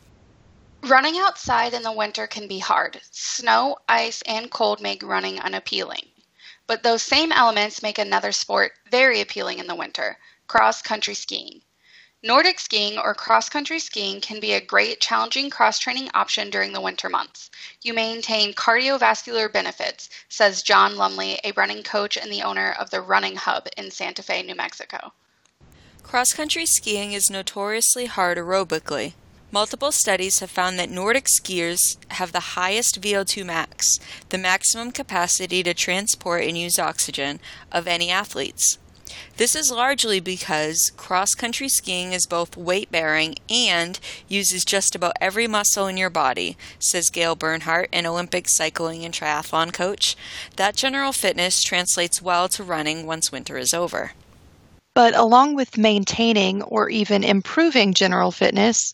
[0.84, 3.02] Running outside in the winter can be hard.
[3.10, 6.06] Snow, ice, and cold make running unappealing.
[6.68, 11.62] But those same elements make another sport very appealing in the winter cross country skiing.
[12.26, 16.72] Nordic skiing or cross country skiing can be a great challenging cross training option during
[16.72, 17.52] the winter months.
[17.82, 23.02] You maintain cardiovascular benefits, says John Lumley, a running coach and the owner of the
[23.02, 25.12] Running Hub in Santa Fe, New Mexico.
[26.02, 29.16] Cross country skiing is notoriously hard aerobically.
[29.52, 35.62] Multiple studies have found that Nordic skiers have the highest VO2 max, the maximum capacity
[35.62, 38.78] to transport and use oxygen, of any athletes.
[39.38, 45.18] This is largely because cross country skiing is both weight bearing and uses just about
[45.20, 50.16] every muscle in your body, says Gale Bernhardt, an Olympic cycling and triathlon coach.
[50.56, 54.12] That general fitness translates well to running once winter is over.
[54.94, 58.94] But along with maintaining or even improving general fitness,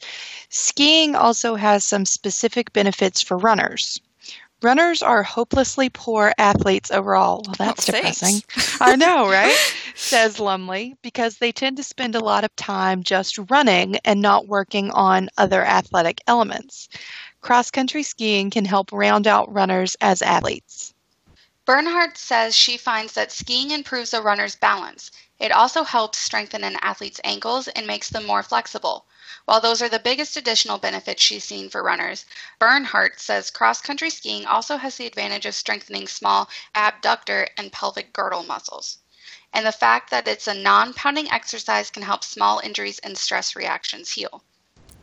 [0.49, 3.99] skiing also has some specific benefits for runners.
[4.61, 7.43] Runners are hopelessly poor athletes overall.
[7.45, 8.41] Well, that's Oh, depressing.
[8.81, 9.55] I know, right?
[9.95, 14.47] Says Lumley, because they tend to spend a lot of time just running and not
[14.47, 16.89] working on other athletic elements.
[17.41, 20.93] Cross country skiing can help round out runners as athletes.
[21.69, 25.11] Bernhardt says she finds that skiing improves a runner's balance.
[25.37, 29.05] It also helps strengthen an athlete's ankles and makes them more flexible.
[29.45, 32.25] While those are the biggest additional benefits she's seen for runners,
[32.57, 38.13] Bernhardt says cross country skiing also has the advantage of strengthening small abductor and pelvic
[38.13, 38.97] girdle muscles.
[39.53, 43.55] And the fact that it's a non pounding exercise can help small injuries and stress
[43.55, 44.41] reactions heal.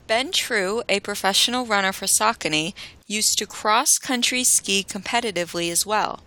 [0.08, 2.74] Ben True, a professional runner for Saucony,
[3.06, 6.24] used to cross country ski competitively as well.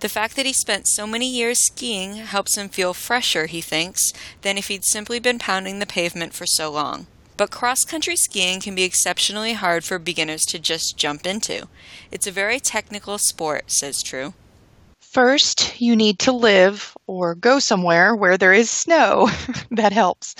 [0.00, 4.12] The fact that he spent so many years skiing helps him feel fresher, he thinks,
[4.42, 7.06] than if he'd simply been pounding the pavement for so long.
[7.36, 11.68] But cross country skiing can be exceptionally hard for beginners to just jump into.
[12.12, 14.34] It's a very technical sport, says True.
[15.00, 19.28] First, you need to live or go somewhere where there is snow.
[19.70, 20.34] that helps.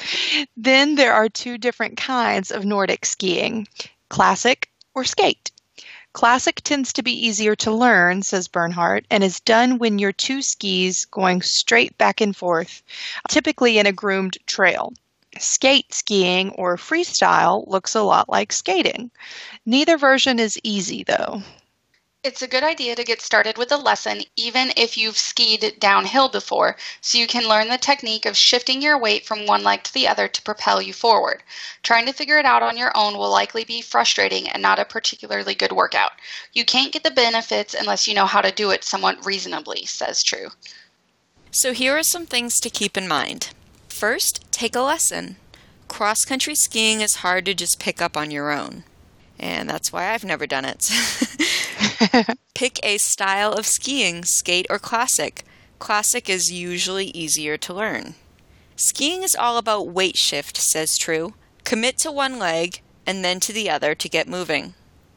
[0.57, 3.68] Then there are two different kinds of Nordic skiing
[4.09, 5.51] classic or skate.
[6.14, 10.42] Classic tends to be easier to learn, says Bernhardt, and is done when you're two
[10.42, 12.83] skis going straight back and forth,
[13.29, 14.92] typically in a groomed trail.
[15.40, 19.11] Skate skiing or freestyle looks a lot like skating.
[19.66, 21.42] Neither version is easy, though.
[22.25, 26.31] It's a good idea to get started with a lesson even if you've skied downhill
[26.31, 29.93] before, so you can learn the technique of shifting your weight from one leg to
[29.93, 31.43] the other to propel you forward.
[31.83, 34.87] Trying to figure it out on your own will likely be frustrating and not a
[34.87, 36.13] particularly good workout.
[36.55, 40.23] You can't get the benefits unless you know how to do it somewhat reasonably, says
[40.23, 40.49] True.
[41.51, 43.51] So here are some things to keep in mind.
[43.91, 45.37] First, take a lesson.
[45.89, 48.85] Cross country skiing is hard to just pick up on your own.
[49.39, 50.91] And that's why I've never done it.
[52.55, 55.44] Pick a style of skiing, skate or classic.
[55.79, 58.14] Classic is usually easier to learn.
[58.77, 61.35] Skiing is all about weight shift, says True.
[61.64, 64.75] Commit to one leg and then to the other to get moving.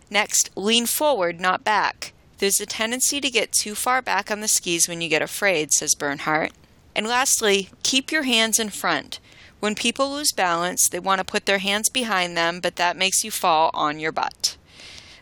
[0.10, 2.14] Next, lean forward, not back.
[2.38, 5.74] There's a tendency to get too far back on the skis when you get afraid,
[5.74, 6.52] says Bernhardt.
[6.96, 9.20] And lastly, keep your hands in front.
[9.60, 13.24] When people lose balance, they want to put their hands behind them, but that makes
[13.24, 14.57] you fall on your butt.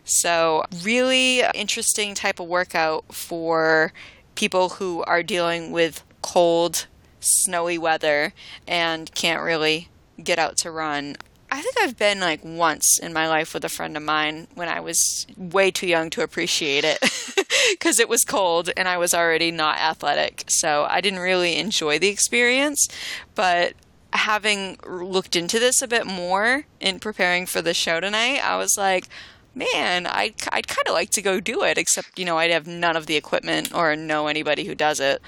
[0.06, 3.92] So, really interesting type of workout for
[4.36, 6.86] people who are dealing with cold,
[7.20, 8.34] snowy weather
[8.68, 9.90] and can't really
[10.24, 11.16] get out to run.
[11.52, 14.68] I think I've been like once in my life with a friend of mine when
[14.70, 17.00] I was way too young to appreciate it
[17.72, 20.44] because it was cold and I was already not athletic.
[20.48, 22.88] So I didn't really enjoy the experience.
[23.36, 23.74] But
[24.14, 28.78] having looked into this a bit more in preparing for the show tonight, I was
[28.78, 29.08] like,
[29.56, 32.68] man, I'd, I'd kind of like to go do it, except, you know, I'd have
[32.68, 35.22] none of the equipment or know anybody who does it.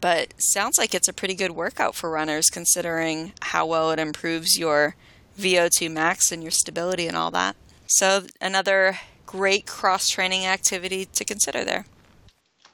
[0.00, 4.58] But sounds like it's a pretty good workout for runners considering how well it improves
[4.58, 4.96] your
[5.38, 7.56] VO2 max and your stability and all that.
[7.86, 11.84] So, another great cross training activity to consider there.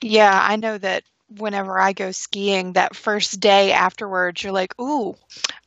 [0.01, 1.05] Yeah, I know that
[1.37, 5.17] whenever I go skiing, that first day afterwards, you're like, ooh,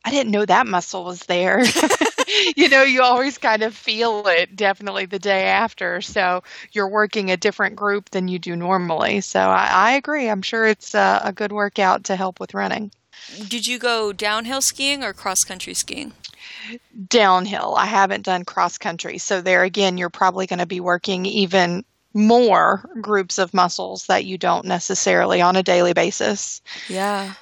[0.04, 1.62] I didn't know that muscle was there.
[2.56, 6.00] you know, you always kind of feel it definitely the day after.
[6.00, 9.20] So you're working a different group than you do normally.
[9.20, 10.28] So I, I agree.
[10.28, 12.90] I'm sure it's a, a good workout to help with running.
[13.48, 16.12] Did you go downhill skiing or cross country skiing?
[17.08, 17.74] downhill.
[17.76, 19.18] I haven't done cross country.
[19.18, 24.24] So, there again, you're probably going to be working even more groups of muscles that
[24.24, 26.62] you don't necessarily on a daily basis.
[26.88, 27.34] Yeah.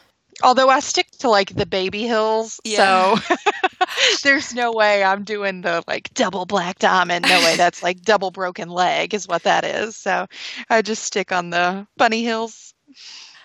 [0.43, 3.17] Although I stick to like the baby hills, Yeah.
[3.17, 3.37] so
[4.23, 7.27] there's no way I'm doing the like double black diamond.
[7.29, 9.97] No way, that's like double broken leg is what that is.
[9.97, 10.27] So
[10.71, 12.75] I just stick on the bunny hills.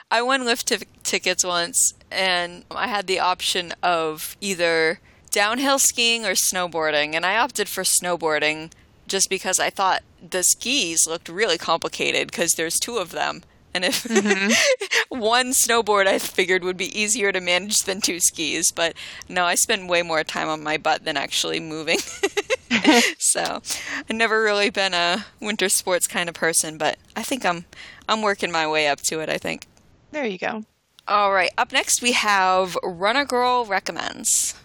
[0.10, 5.00] I won lift t- tickets once, and I had the option of either
[5.32, 8.72] downhill skiing or snowboarding, and I opted for snowboarding
[9.08, 13.44] just because I thought the skis looked really complicated because there's two of them.
[13.78, 15.20] And if mm-hmm.
[15.20, 18.96] one snowboard I figured would be easier to manage than two skis, but
[19.30, 22.00] no, I spend way more time on my butt than actually moving.
[23.20, 23.62] so
[24.00, 27.66] I've never really been a winter sports kind of person, but I think I'm
[28.10, 29.68] I'm working my way up to it, I think.
[30.10, 30.64] There you go.
[31.08, 34.56] All right, up next we have Runner Girl Recommends.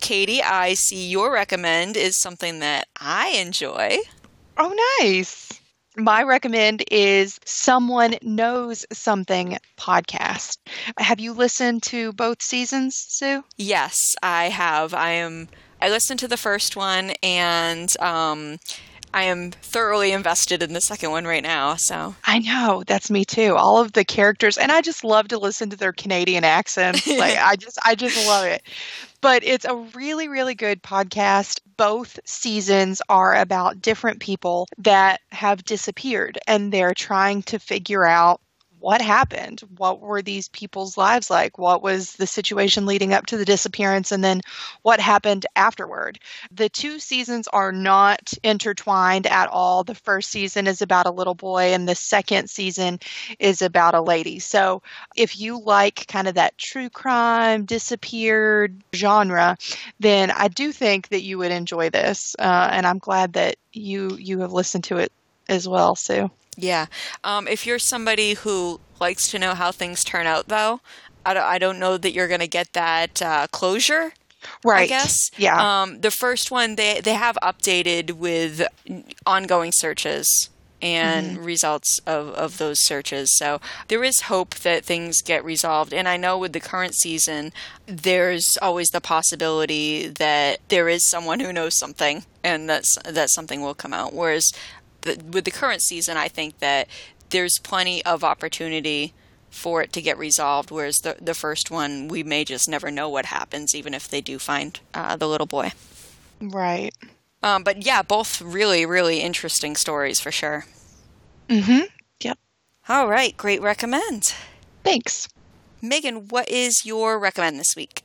[0.00, 4.00] Katie, I see your recommend is something that I enjoy.
[4.64, 5.60] Oh, nice.
[5.96, 10.58] My recommend is Someone Knows Something podcast.
[10.98, 13.42] Have you listened to both seasons, Sue?
[13.56, 14.94] Yes, I have.
[14.94, 15.48] I am.
[15.80, 18.58] I listened to the first one, and um,
[19.12, 21.74] I am thoroughly invested in the second one right now.
[21.74, 23.56] So I know that's me too.
[23.56, 27.06] All of the characters, and I just love to listen to their Canadian accents.
[27.06, 28.62] like I just, I just love it.
[29.20, 31.60] But it's a really, really good podcast.
[31.82, 38.40] Both seasons are about different people that have disappeared, and they're trying to figure out
[38.82, 39.60] what happened.
[39.76, 41.58] What were these people's lives like?
[41.58, 44.40] What was the situation leading up to the disappearance, and then
[44.82, 46.18] what happened afterward?
[46.50, 49.84] The two seasons are not intertwined at all.
[49.84, 52.98] The first season is about a little boy, and the second season
[53.38, 54.38] is about a lady.
[54.40, 54.82] So,
[55.16, 59.56] if you like kind of that true crime, disappeared genre,
[60.00, 62.34] then I do think that you would enjoy this.
[62.38, 65.12] Uh, and I'm glad that you you have listened to it
[65.48, 66.30] as well, Sue.
[66.56, 66.86] Yeah,
[67.24, 70.80] um, if you're somebody who likes to know how things turn out, though,
[71.24, 74.12] I don't, I don't know that you're going to get that uh, closure.
[74.64, 74.82] Right.
[74.82, 75.30] I guess.
[75.36, 75.82] Yeah.
[75.82, 78.66] Um, the first one they they have updated with
[79.24, 80.50] ongoing searches
[80.82, 83.36] and results of, of those searches.
[83.36, 85.94] So there is hope that things get resolved.
[85.94, 87.52] And I know with the current season,
[87.86, 93.62] there's always the possibility that there is someone who knows something and that's that something
[93.62, 94.12] will come out.
[94.12, 94.52] Whereas
[95.02, 96.88] the, with the current season, I think that
[97.30, 99.12] there's plenty of opportunity
[99.50, 100.70] for it to get resolved.
[100.70, 104.20] Whereas the the first one, we may just never know what happens, even if they
[104.20, 105.72] do find uh, the little boy.
[106.40, 106.94] right.
[107.44, 110.64] Um, but yeah, both really, really interesting stories for sure.
[111.48, 111.88] Mhm.
[112.20, 112.38] Yep.
[112.88, 114.34] All right, great recommend.
[114.84, 115.28] Thanks.
[115.82, 118.02] Meagan, what is your recommend this week?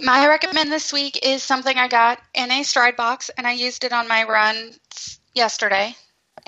[0.00, 3.84] My recommend this week is something I got in a stride box, and I used
[3.84, 4.72] it on my run
[5.34, 5.94] yesterday.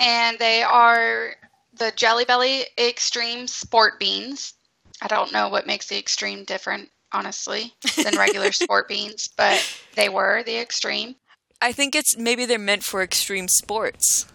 [0.01, 1.35] And they are
[1.73, 4.55] the Jelly Belly Extreme Sport Beans.
[5.01, 7.73] I don't know what makes the Extreme different, honestly,
[8.03, 9.63] than regular sport beans, but
[9.95, 11.15] they were the Extreme.
[11.61, 14.25] I think it's maybe they're meant for extreme sports,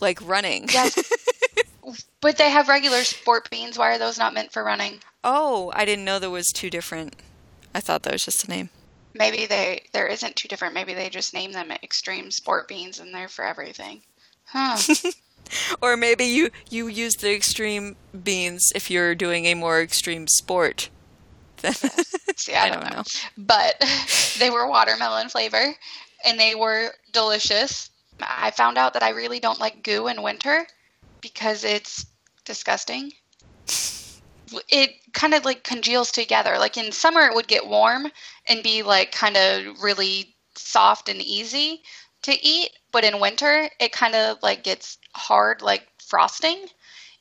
[0.00, 0.68] like running.
[0.72, 0.98] Yes.
[2.22, 3.78] but they have regular sport beans.
[3.78, 5.00] Why are those not meant for running?
[5.24, 7.16] oh, I didn't know there was two different.
[7.74, 8.70] I thought that was just a name.
[9.14, 10.74] Maybe they there isn't two different.
[10.74, 14.02] Maybe they just name them extreme sport beans and they're for everything.
[14.52, 14.76] Huh.
[15.80, 20.88] Or maybe you you use the extreme beans if you're doing a more extreme sport.
[22.36, 23.02] See, I, don't, know.
[23.36, 23.74] But
[24.38, 25.74] they were watermelon flavor
[26.24, 27.90] and they were delicious.
[28.20, 30.66] I found out that I really don't like goo in winter
[31.20, 32.06] because it's
[32.44, 33.12] disgusting.
[34.68, 36.58] It kind of like congeals together.
[36.58, 38.08] Like in summer, it would get warm
[38.48, 41.82] and be like kind of really soft and easy
[42.22, 42.70] to eat.
[42.92, 46.66] But in winter, it kind of like gets hard, like frosting,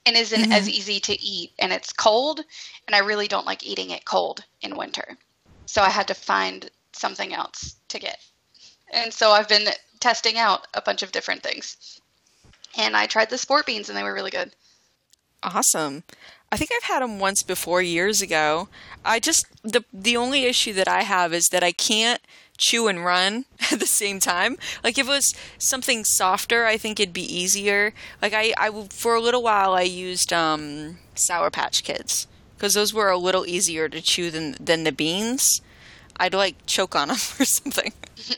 [0.05, 0.69] and isn't as mm-hmm.
[0.69, 1.51] easy to eat.
[1.59, 2.41] And it's cold,
[2.87, 5.17] and I really don't like eating it cold in winter.
[5.65, 8.19] So I had to find something else to get.
[8.93, 9.67] And so I've been
[9.99, 12.01] testing out a bunch of different things.
[12.77, 14.51] And I tried the sport beans, and they were really good.
[15.43, 16.03] Awesome.
[16.51, 18.67] I think I've had them once before years ago.
[19.05, 22.21] I just the the only issue that I have is that I can't
[22.61, 24.57] chew and run at the same time.
[24.83, 27.93] Like if it was something softer, I think it'd be easier.
[28.21, 32.93] Like I I for a little while I used um Sour Patch Kids because those
[32.93, 35.61] were a little easier to chew than than the beans.
[36.17, 37.93] I'd like choke on them or something.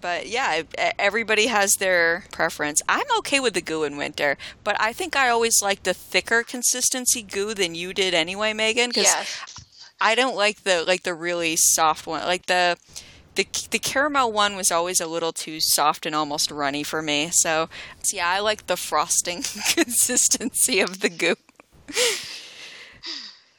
[0.00, 0.62] But yeah,
[0.98, 2.80] everybody has their preference.
[2.88, 6.42] I'm okay with the goo in winter, but I think I always like the thicker
[6.42, 8.88] consistency goo than you did anyway, Meagan.
[8.90, 9.44] Because Yes.
[10.00, 12.22] I don't like the like the really soft one.
[12.22, 12.78] Like the
[13.40, 17.30] the the caramel one was always a little too soft and almost runny for me.
[17.30, 17.68] So,
[18.02, 21.36] so yeah, I like the frosting consistency of the goo.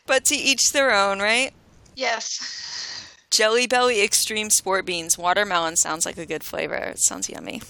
[0.06, 1.52] but to each their own, right?
[1.96, 3.16] Yes.
[3.32, 5.18] Jelly Belly Extreme Sport Beans.
[5.18, 6.76] Watermelon sounds like a good flavor.
[6.76, 7.62] It sounds yummy.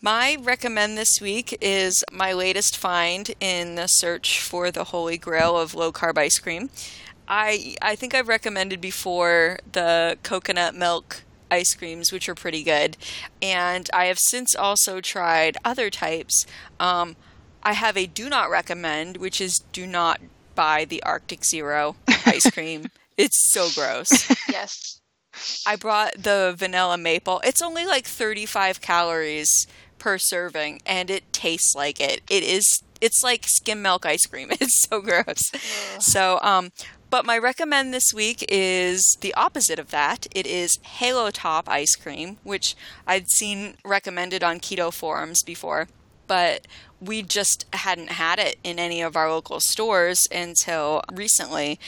[0.00, 5.58] My recommend this week is my latest find in the search for the holy grail
[5.58, 6.68] of low carb ice cream.
[7.28, 12.96] I I think I've recommended before the coconut milk ice creams, which are pretty good,
[13.40, 16.46] and I have since also tried other types.
[16.80, 17.16] Um,
[17.62, 20.20] I have a do not recommend, which is do not
[20.54, 21.96] buy the Arctic Zero
[22.26, 22.90] ice cream.
[23.16, 24.28] it's so gross.
[24.48, 25.00] Yes.
[25.66, 27.40] I brought the vanilla maple.
[27.44, 29.66] It's only like 35 calories
[29.98, 32.20] per serving and it tastes like it.
[32.30, 34.50] It is it's like skim milk ice cream.
[34.60, 35.50] It's so gross.
[35.98, 36.70] So um
[37.14, 40.26] but my recommend this week is the opposite of that.
[40.34, 42.74] It is Halo Top ice cream, which
[43.06, 45.86] I'd seen recommended on keto forums before,
[46.26, 46.66] but
[47.00, 51.78] we just hadn't had it in any of our local stores until recently.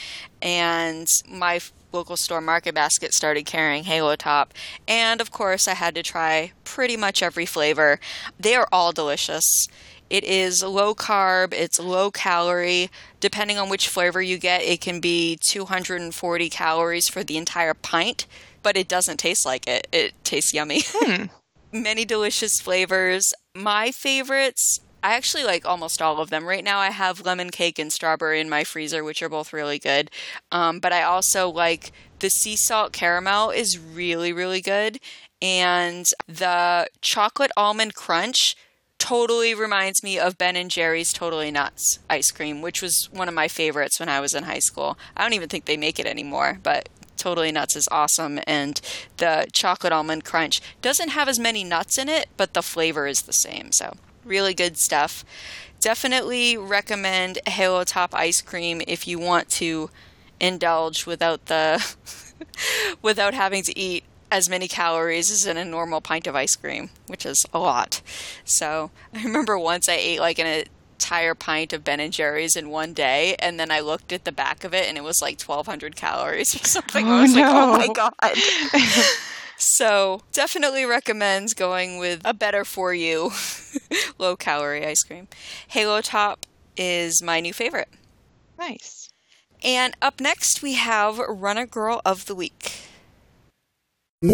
[0.41, 1.59] And my
[1.91, 4.53] local store Market Basket started carrying Halo Top.
[4.87, 7.99] And of course, I had to try pretty much every flavor.
[8.39, 9.67] They are all delicious.
[10.09, 12.89] It is low carb, it's low calorie.
[13.19, 18.25] Depending on which flavor you get, it can be 240 calories for the entire pint,
[18.63, 19.87] but it doesn't taste like it.
[19.91, 20.83] It tastes yummy.
[20.99, 21.25] Hmm.
[21.71, 23.33] Many delicious flavors.
[23.53, 26.45] My favorites, I actually like almost all of them.
[26.45, 29.77] Right now, I have lemon cake and strawberry in my freezer, which are both really
[29.77, 30.09] good.
[30.51, 34.99] Um, but I also like the sea salt caramel is really, really good.
[35.41, 38.55] And the chocolate almond crunch
[38.99, 43.33] totally reminds me of Ben and Jerry's Totally Nuts ice cream, which was one of
[43.33, 44.97] my favorites when I was in high school.
[45.15, 48.39] I don't even think they make it anymore, but Totally Nuts is awesome.
[48.47, 48.79] And
[49.17, 53.23] the chocolate almond crunch doesn't have as many nuts in it, but the flavor is
[53.23, 53.71] the same.
[53.71, 55.25] So, really good stuff.
[55.79, 59.89] Definitely recommend Halo Top ice cream if you want to
[60.39, 61.83] indulge without the
[63.01, 66.89] without having to eat as many calories as in a normal pint of ice cream,
[67.07, 68.01] which is a lot.
[68.43, 72.69] So I remember once I ate like an entire pint of Ben and Jerry's in
[72.69, 75.41] one day, and then I looked at the back of it and it was like
[75.41, 77.07] 1,200 calories or something.
[77.07, 77.77] Oh, I was like, oh, oh no.
[77.77, 78.13] my god.
[79.57, 83.31] so definitely recommends going with a better for you
[84.17, 85.27] low calorie ice cream.
[85.69, 87.89] Halo Top is my new favorite.
[88.57, 89.09] Nice.
[89.63, 92.86] And up next we have Runner Girl of the Week.
[94.19, 94.33] This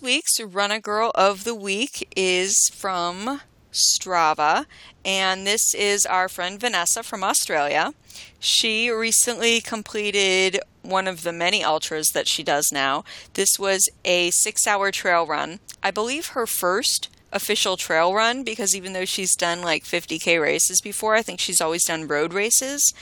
[0.00, 4.64] week's Runner Girl of the Week is from Strava,
[5.04, 7.92] and this is our friend Vanessa from Australia.
[8.38, 13.04] She recently completed one of the many ultras that she does now.
[13.34, 15.60] This was a six hour trail run.
[15.82, 20.80] I believe her first official trail run because even though she's done like 50k races
[20.80, 22.94] before, I think she's always done road races.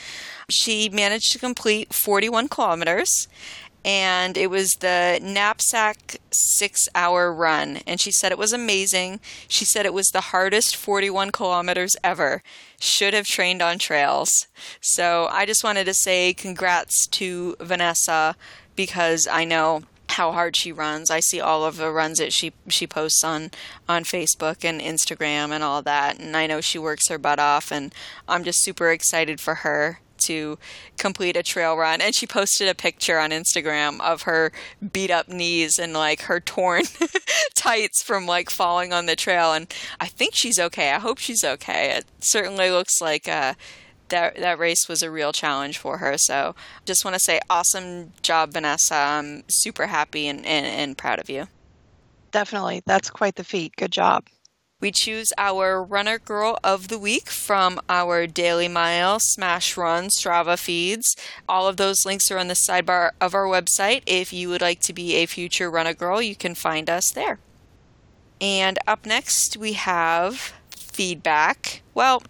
[0.49, 3.27] She managed to complete 41 kilometers
[3.85, 7.79] and it was the knapsack six hour run.
[7.85, 9.19] And she said it was amazing.
[9.47, 12.41] She said it was the hardest 41 kilometers ever.
[12.79, 14.47] Should have trained on trails.
[14.81, 18.35] So I just wanted to say congrats to Vanessa
[18.75, 21.09] because I know how hard she runs.
[21.09, 23.51] I see all of the runs that she she posts on
[23.87, 27.71] on Facebook and Instagram and all that, and I know she works her butt off.
[27.71, 27.93] And
[28.27, 30.57] I'm just super excited for her to
[30.97, 32.01] complete a trail run.
[32.01, 34.51] And she posted a picture on Instagram of her
[34.91, 36.83] beat up knees and like her torn
[37.55, 39.53] tights from like falling on the trail.
[39.53, 40.91] And I think she's okay.
[40.91, 41.91] I hope she's okay.
[41.97, 43.53] It certainly looks like uh,
[44.09, 46.17] that that race was a real challenge for her.
[46.17, 48.95] So just want to say awesome job, Vanessa.
[48.95, 51.47] I'm super happy and, and, and proud of you.
[52.31, 52.81] Definitely.
[52.85, 53.75] That's quite the feat.
[53.75, 54.25] Good job.
[54.83, 60.59] We choose our runner girl of the week from our Daily Mile, Smash Run, Strava
[60.59, 61.15] feeds.
[61.47, 64.03] All of those links are on the sidebar of our website.
[64.05, 67.39] If you would like to be a future runner girl, you can find us there.
[68.41, 71.81] And up next, we have feedback.
[71.93, 72.21] Well,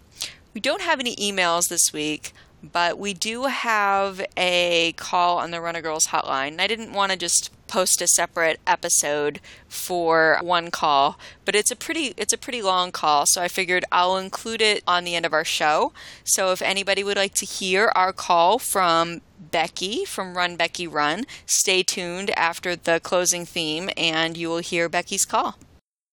[0.54, 2.32] we don't have any emails this week,
[2.62, 6.60] but we do have a call on the Runner Girls hotline.
[6.60, 11.76] I didn't want to just post a separate episode for one call, but it's a
[11.76, 15.26] pretty it's a pretty long call, so I figured I'll include it on the end
[15.26, 15.92] of our show.
[16.22, 21.24] So if anybody would like to hear our call from Becky from Run Becky Run,
[21.46, 25.58] stay tuned after the closing theme and you will hear Becky's call.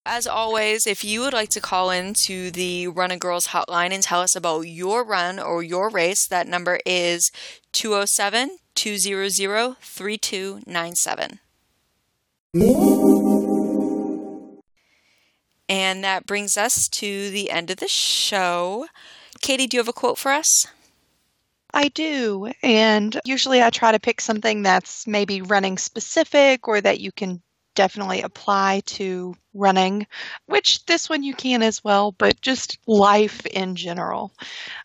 [0.05, 4.01] As always, if you would like to call in to the Runner Girls hotline and
[4.01, 7.31] tell us about your run or your race, that number is
[7.71, 11.39] 207 200 3297.
[15.69, 18.87] And that brings us to the end of the show.
[19.41, 20.65] Katie, do you have a quote for us?
[21.75, 22.51] I do.
[22.63, 27.43] And usually I try to pick something that's maybe running specific or that you can
[27.75, 30.07] definitely apply to running,
[30.45, 34.31] which this one you can as well, but just life in general.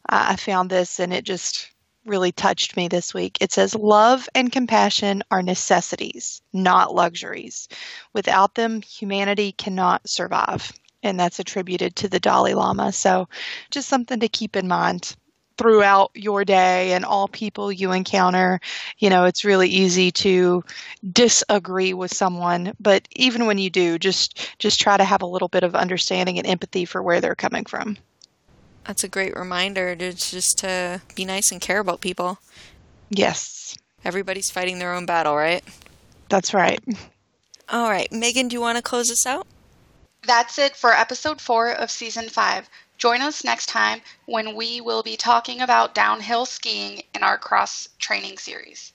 [0.08, 1.70] Uh, I found this and it just
[2.04, 3.38] really touched me this week.
[3.40, 7.68] It says, Love and compassion are necessities, not luxuries.
[8.12, 10.72] Without them, humanity cannot survive.
[11.02, 12.92] And that's attributed to the Dalai Lama.
[12.92, 13.28] So,
[13.70, 15.14] just something to keep in mind
[15.58, 18.60] throughout your day and all people you encounter.
[18.98, 20.64] You know, it's really easy to
[21.12, 25.48] disagree with someone, but even when you do, just just try to have a little
[25.48, 27.96] bit of understanding and empathy for where they're coming from.
[28.86, 32.38] That's a great reminder to just to be nice and care about people.
[33.10, 33.76] Yes.
[34.04, 35.64] Everybody's fighting their own battle, right?
[36.28, 36.80] That's right.
[37.68, 38.10] All right.
[38.12, 39.46] Meagan, do you want to close us out?
[40.24, 42.68] That's it for episode four of season five.
[42.98, 47.90] Join us next time when we will be talking about downhill skiing in our cross
[47.98, 48.94] training series.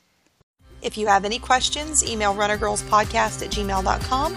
[0.82, 4.36] If you have any questions, email runnergirlspodcast at gmail.com,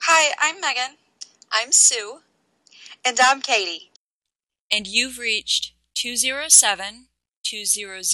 [0.00, 0.96] Hi, I'm Meagan.
[1.52, 2.20] I'm Sue.
[3.04, 3.90] And I'm Katie.
[4.72, 7.08] And you've reached 207
[7.44, 8.04] 200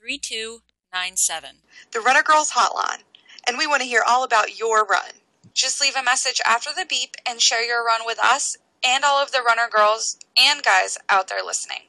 [0.00, 1.50] 3297.
[1.92, 3.02] The Runner Girls Hotline
[3.46, 5.20] and we want to hear all about your run.
[5.52, 9.22] Just leave a message after the beep and share your run with us and all
[9.22, 11.88] of the runner girls and guys out there listening.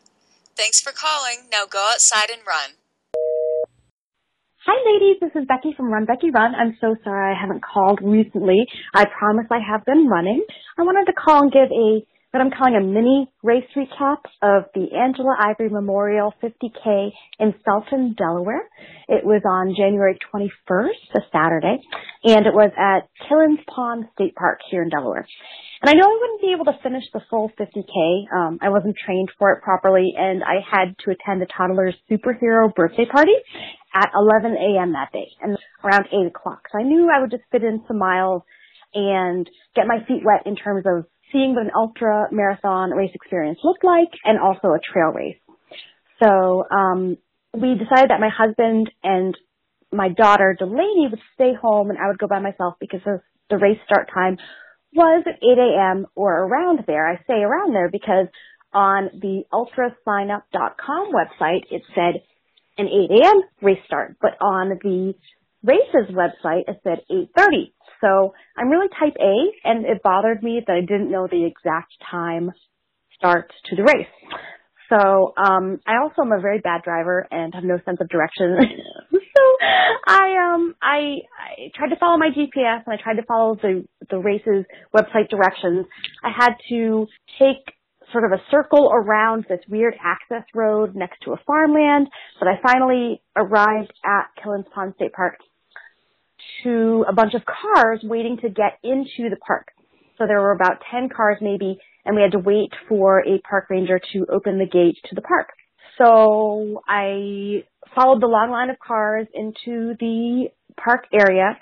[0.56, 1.49] Thanks for calling.
[1.51, 2.78] Now go outside and run.
[4.66, 6.56] Hi ladies, this is Becky from Run Becky Run.
[6.56, 8.66] I'm so sorry I haven't called recently.
[8.95, 10.43] I promise I have been running.
[10.80, 12.01] I wanted to call and give a
[12.36, 18.14] what I'm calling a mini race recap of the Angela Ivory Memorial 50K in Felton,
[18.18, 18.68] Delaware.
[19.08, 21.80] It was on January 21st, a Saturday,
[22.26, 25.26] and it was at Killens Pond State Park here in Delaware.
[25.82, 28.26] And I know I wouldn't be able to finish the full 50K.
[28.36, 32.68] Um, I wasn't trained for it properly, and I had to attend a toddler's superhero
[32.76, 33.36] birthday party
[33.94, 34.92] at 11 a.m.
[34.92, 36.68] that day, and around 8 o'clock.
[36.70, 38.42] So I knew I would just fit in some miles
[38.94, 41.06] and get my feet wet in terms of
[41.36, 45.36] seeing what an ultra marathon race experience looked like and also a trail race.
[46.24, 47.18] So um,
[47.54, 49.36] we decided that my husband and
[49.92, 53.02] my daughter Delaney would stay home and I would go by myself because
[53.50, 54.38] the race start time
[54.94, 56.06] was at 8 a.m.
[56.16, 57.06] or around there.
[57.06, 58.28] I say around there because
[58.74, 62.22] on the ultrasignup.com website it said
[62.78, 63.42] an 8 a.m.
[63.62, 65.14] race start, but on the
[65.66, 67.74] race's website it said 8:30.
[68.01, 71.93] So I'm really type A, and it bothered me that I didn't know the exact
[72.09, 72.51] time
[73.18, 74.07] start to the race.
[74.89, 78.57] So um, I also am a very bad driver and have no sense of direction.
[79.11, 79.43] so
[80.07, 83.86] I um I, I tried to follow my GPS and I tried to follow the
[84.09, 85.88] the race's website directions.
[86.24, 87.07] I had to
[87.39, 87.74] take
[88.11, 92.07] sort of a circle around this weird access road next to a farmland,
[92.39, 95.39] but I finally arrived at Killens Pond State Park
[96.64, 99.72] to a bunch of cars waiting to get into the park.
[100.18, 103.70] So there were about 10 cars maybe, and we had to wait for a park
[103.70, 105.50] ranger to open the gate to the park.
[105.98, 111.58] So I followed the long line of cars into the park area,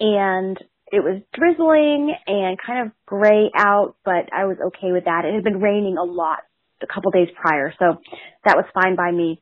[0.00, 0.56] and
[0.90, 5.24] it was drizzling and kind of gray out, but I was okay with that.
[5.24, 6.40] It had been raining a lot
[6.82, 8.00] a couple days prior, so
[8.44, 9.40] that was fine by me.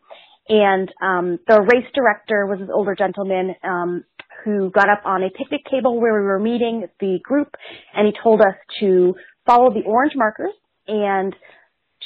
[0.48, 4.04] And um, the race director was this older gentleman, um,
[4.44, 7.56] who got up on a picnic table where we were meeting the group
[7.94, 10.52] and he told us to follow the orange markers
[10.86, 11.34] and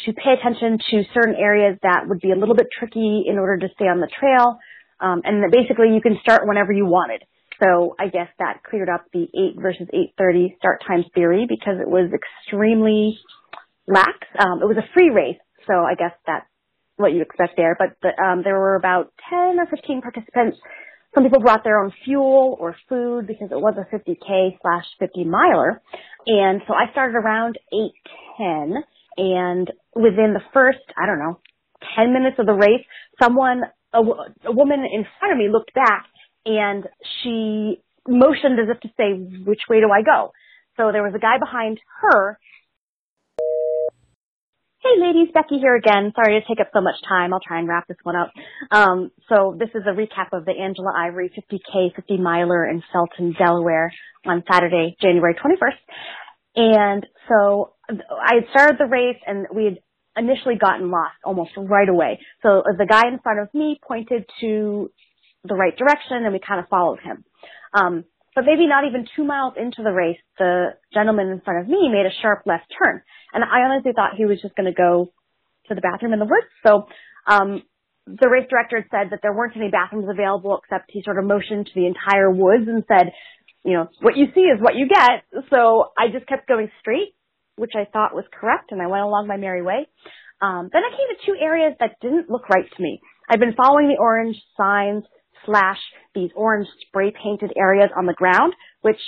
[0.07, 3.59] to pay attention to certain areas that would be a little bit tricky in order
[3.59, 4.59] to stay on the trail.
[5.01, 7.23] Um, and that basically you can start whenever you wanted.
[7.63, 11.89] So I guess that cleared up the 8 versus 8.30 start times theory because it
[11.89, 13.19] was extremely
[13.87, 14.17] lax.
[14.39, 16.47] Um, it was a free race, so I guess that's
[17.01, 17.77] what you expect there.
[17.79, 20.59] But the, um, there were about 10 or 15 participants
[21.15, 25.25] Some people brought their own fuel or food because it was a 50k slash 50
[25.25, 25.83] miler.
[26.27, 28.85] And so I started around 810
[29.17, 31.41] and within the first, I don't know,
[31.97, 32.85] 10 minutes of the race,
[33.21, 36.07] someone, a, a woman in front of me looked back
[36.47, 36.87] and
[37.23, 40.33] she motioned as if to say, which way do I go?
[40.77, 42.39] So there was a guy behind her
[44.83, 46.11] Hey ladies, Becky here again.
[46.17, 47.35] Sorry to take up so much time.
[47.35, 48.33] I'll try and wrap this one up.
[48.71, 53.35] Um, so this is a recap of the Angela Ivory 50K 50 miler in Felton,
[53.39, 53.93] Delaware
[54.25, 55.77] on Saturday, January 21st.
[56.57, 59.79] And so I had started the race and we had
[60.17, 62.19] initially gotten lost almost right away.
[62.43, 64.91] So the guy in front of me pointed to
[65.45, 67.23] the right direction and we kind of followed him.
[67.75, 68.05] Um,
[68.35, 71.91] but maybe not even two miles into the race, the gentleman in front of me
[71.93, 73.03] made a sharp left turn.
[73.33, 75.13] And I honestly thought he was just going to go
[75.69, 76.51] to the bathroom in the woods.
[76.67, 76.87] So,
[77.27, 77.63] um,
[78.07, 81.67] the race director said that there weren't any bathrooms available except he sort of motioned
[81.67, 83.13] to the entire woods and said,
[83.65, 85.23] you know, what you see is what you get.
[85.51, 87.15] So I just kept going straight,
[87.57, 89.87] which I thought was correct, and I went along my merry way.
[90.41, 93.01] Um, then I came to two areas that didn't look right to me.
[93.29, 95.05] I'd been following the orange signs
[95.45, 95.79] slash
[96.15, 99.01] these orange spray painted areas on the ground, which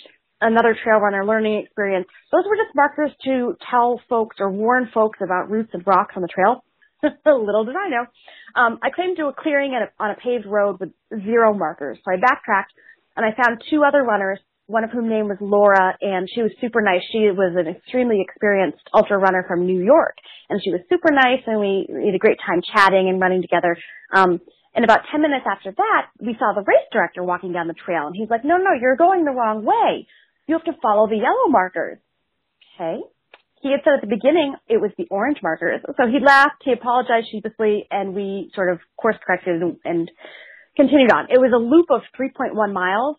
[0.42, 2.06] another trail runner learning experience.
[2.30, 6.22] Those were just markers to tell folks or warn folks about roots and rocks on
[6.22, 6.64] the trail.
[7.02, 8.06] Little did I know.
[8.54, 10.90] Um, I came to a clearing a, on a paved road with
[11.24, 11.98] zero markers.
[12.04, 12.72] So I backtracked
[13.16, 16.52] and I found two other runners, one of whom name was Laura and she was
[16.60, 17.02] super nice.
[17.10, 20.16] She was an extremely experienced ultra runner from New York
[20.50, 23.42] and she was super nice and we, we had a great time chatting and running
[23.42, 23.76] together.
[24.14, 24.40] Um,
[24.74, 28.06] and about 10 minutes after that, we saw the race director walking down the trail
[28.06, 30.06] and he's like, no, no, you're going the wrong way.
[30.46, 31.98] You have to follow the yellow markers.
[32.74, 33.00] Okay.
[33.62, 35.80] He had said at the beginning it was the orange markers.
[35.96, 40.10] So he laughed, he apologized sheepishly, and we sort of course corrected and, and
[40.76, 41.26] continued on.
[41.30, 43.16] It was a loop of 3.1 miles.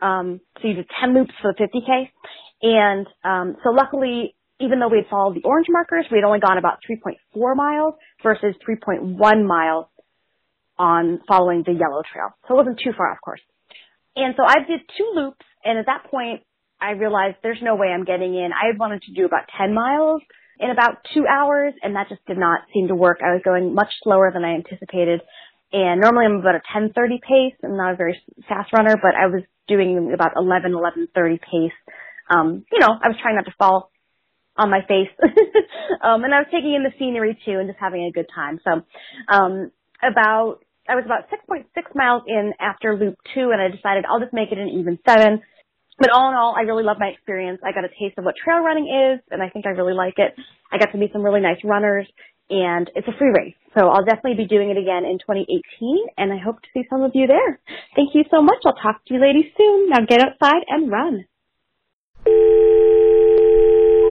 [0.00, 2.10] Um, so you did 10 loops for the 50K.
[2.62, 6.40] And, um, so luckily, even though we had followed the orange markers, we had only
[6.40, 9.86] gone about 3.4 miles versus 3.1 miles
[10.78, 12.36] on following the yellow trail.
[12.46, 13.40] So it wasn't too far, off course.
[14.14, 16.42] And so I did two loops, and at that point,
[16.80, 18.50] I realized there's no way I'm getting in.
[18.52, 20.22] I had wanted to do about 10 miles
[20.58, 23.18] in about two hours and that just did not seem to work.
[23.22, 25.20] I was going much slower than I anticipated.
[25.72, 27.58] And normally I'm about a 10:30 pace.
[27.64, 31.76] I'm not a very fast runner, but I was doing about 11, 11:30 pace.
[32.30, 33.90] Um, you know, I was trying not to fall
[34.56, 35.10] on my face.
[36.02, 38.60] um, and I was taking in the scenery too and just having a good time.
[38.64, 38.82] So,
[39.28, 39.70] um,
[40.02, 40.58] about,
[40.88, 44.52] I was about 6.6 miles in after loop two and I decided I'll just make
[44.52, 45.42] it an even seven.
[45.98, 47.60] But all in all, I really love my experience.
[47.64, 50.18] I got a taste of what trail running is, and I think I really like
[50.18, 50.34] it.
[50.70, 52.06] I got to meet some really nice runners,
[52.50, 53.54] and it's a free race.
[53.76, 57.02] So I'll definitely be doing it again in 2018, and I hope to see some
[57.02, 57.60] of you there.
[57.94, 58.58] Thank you so much.
[58.64, 59.88] I'll talk to you ladies soon.
[59.88, 61.24] Now get outside and run.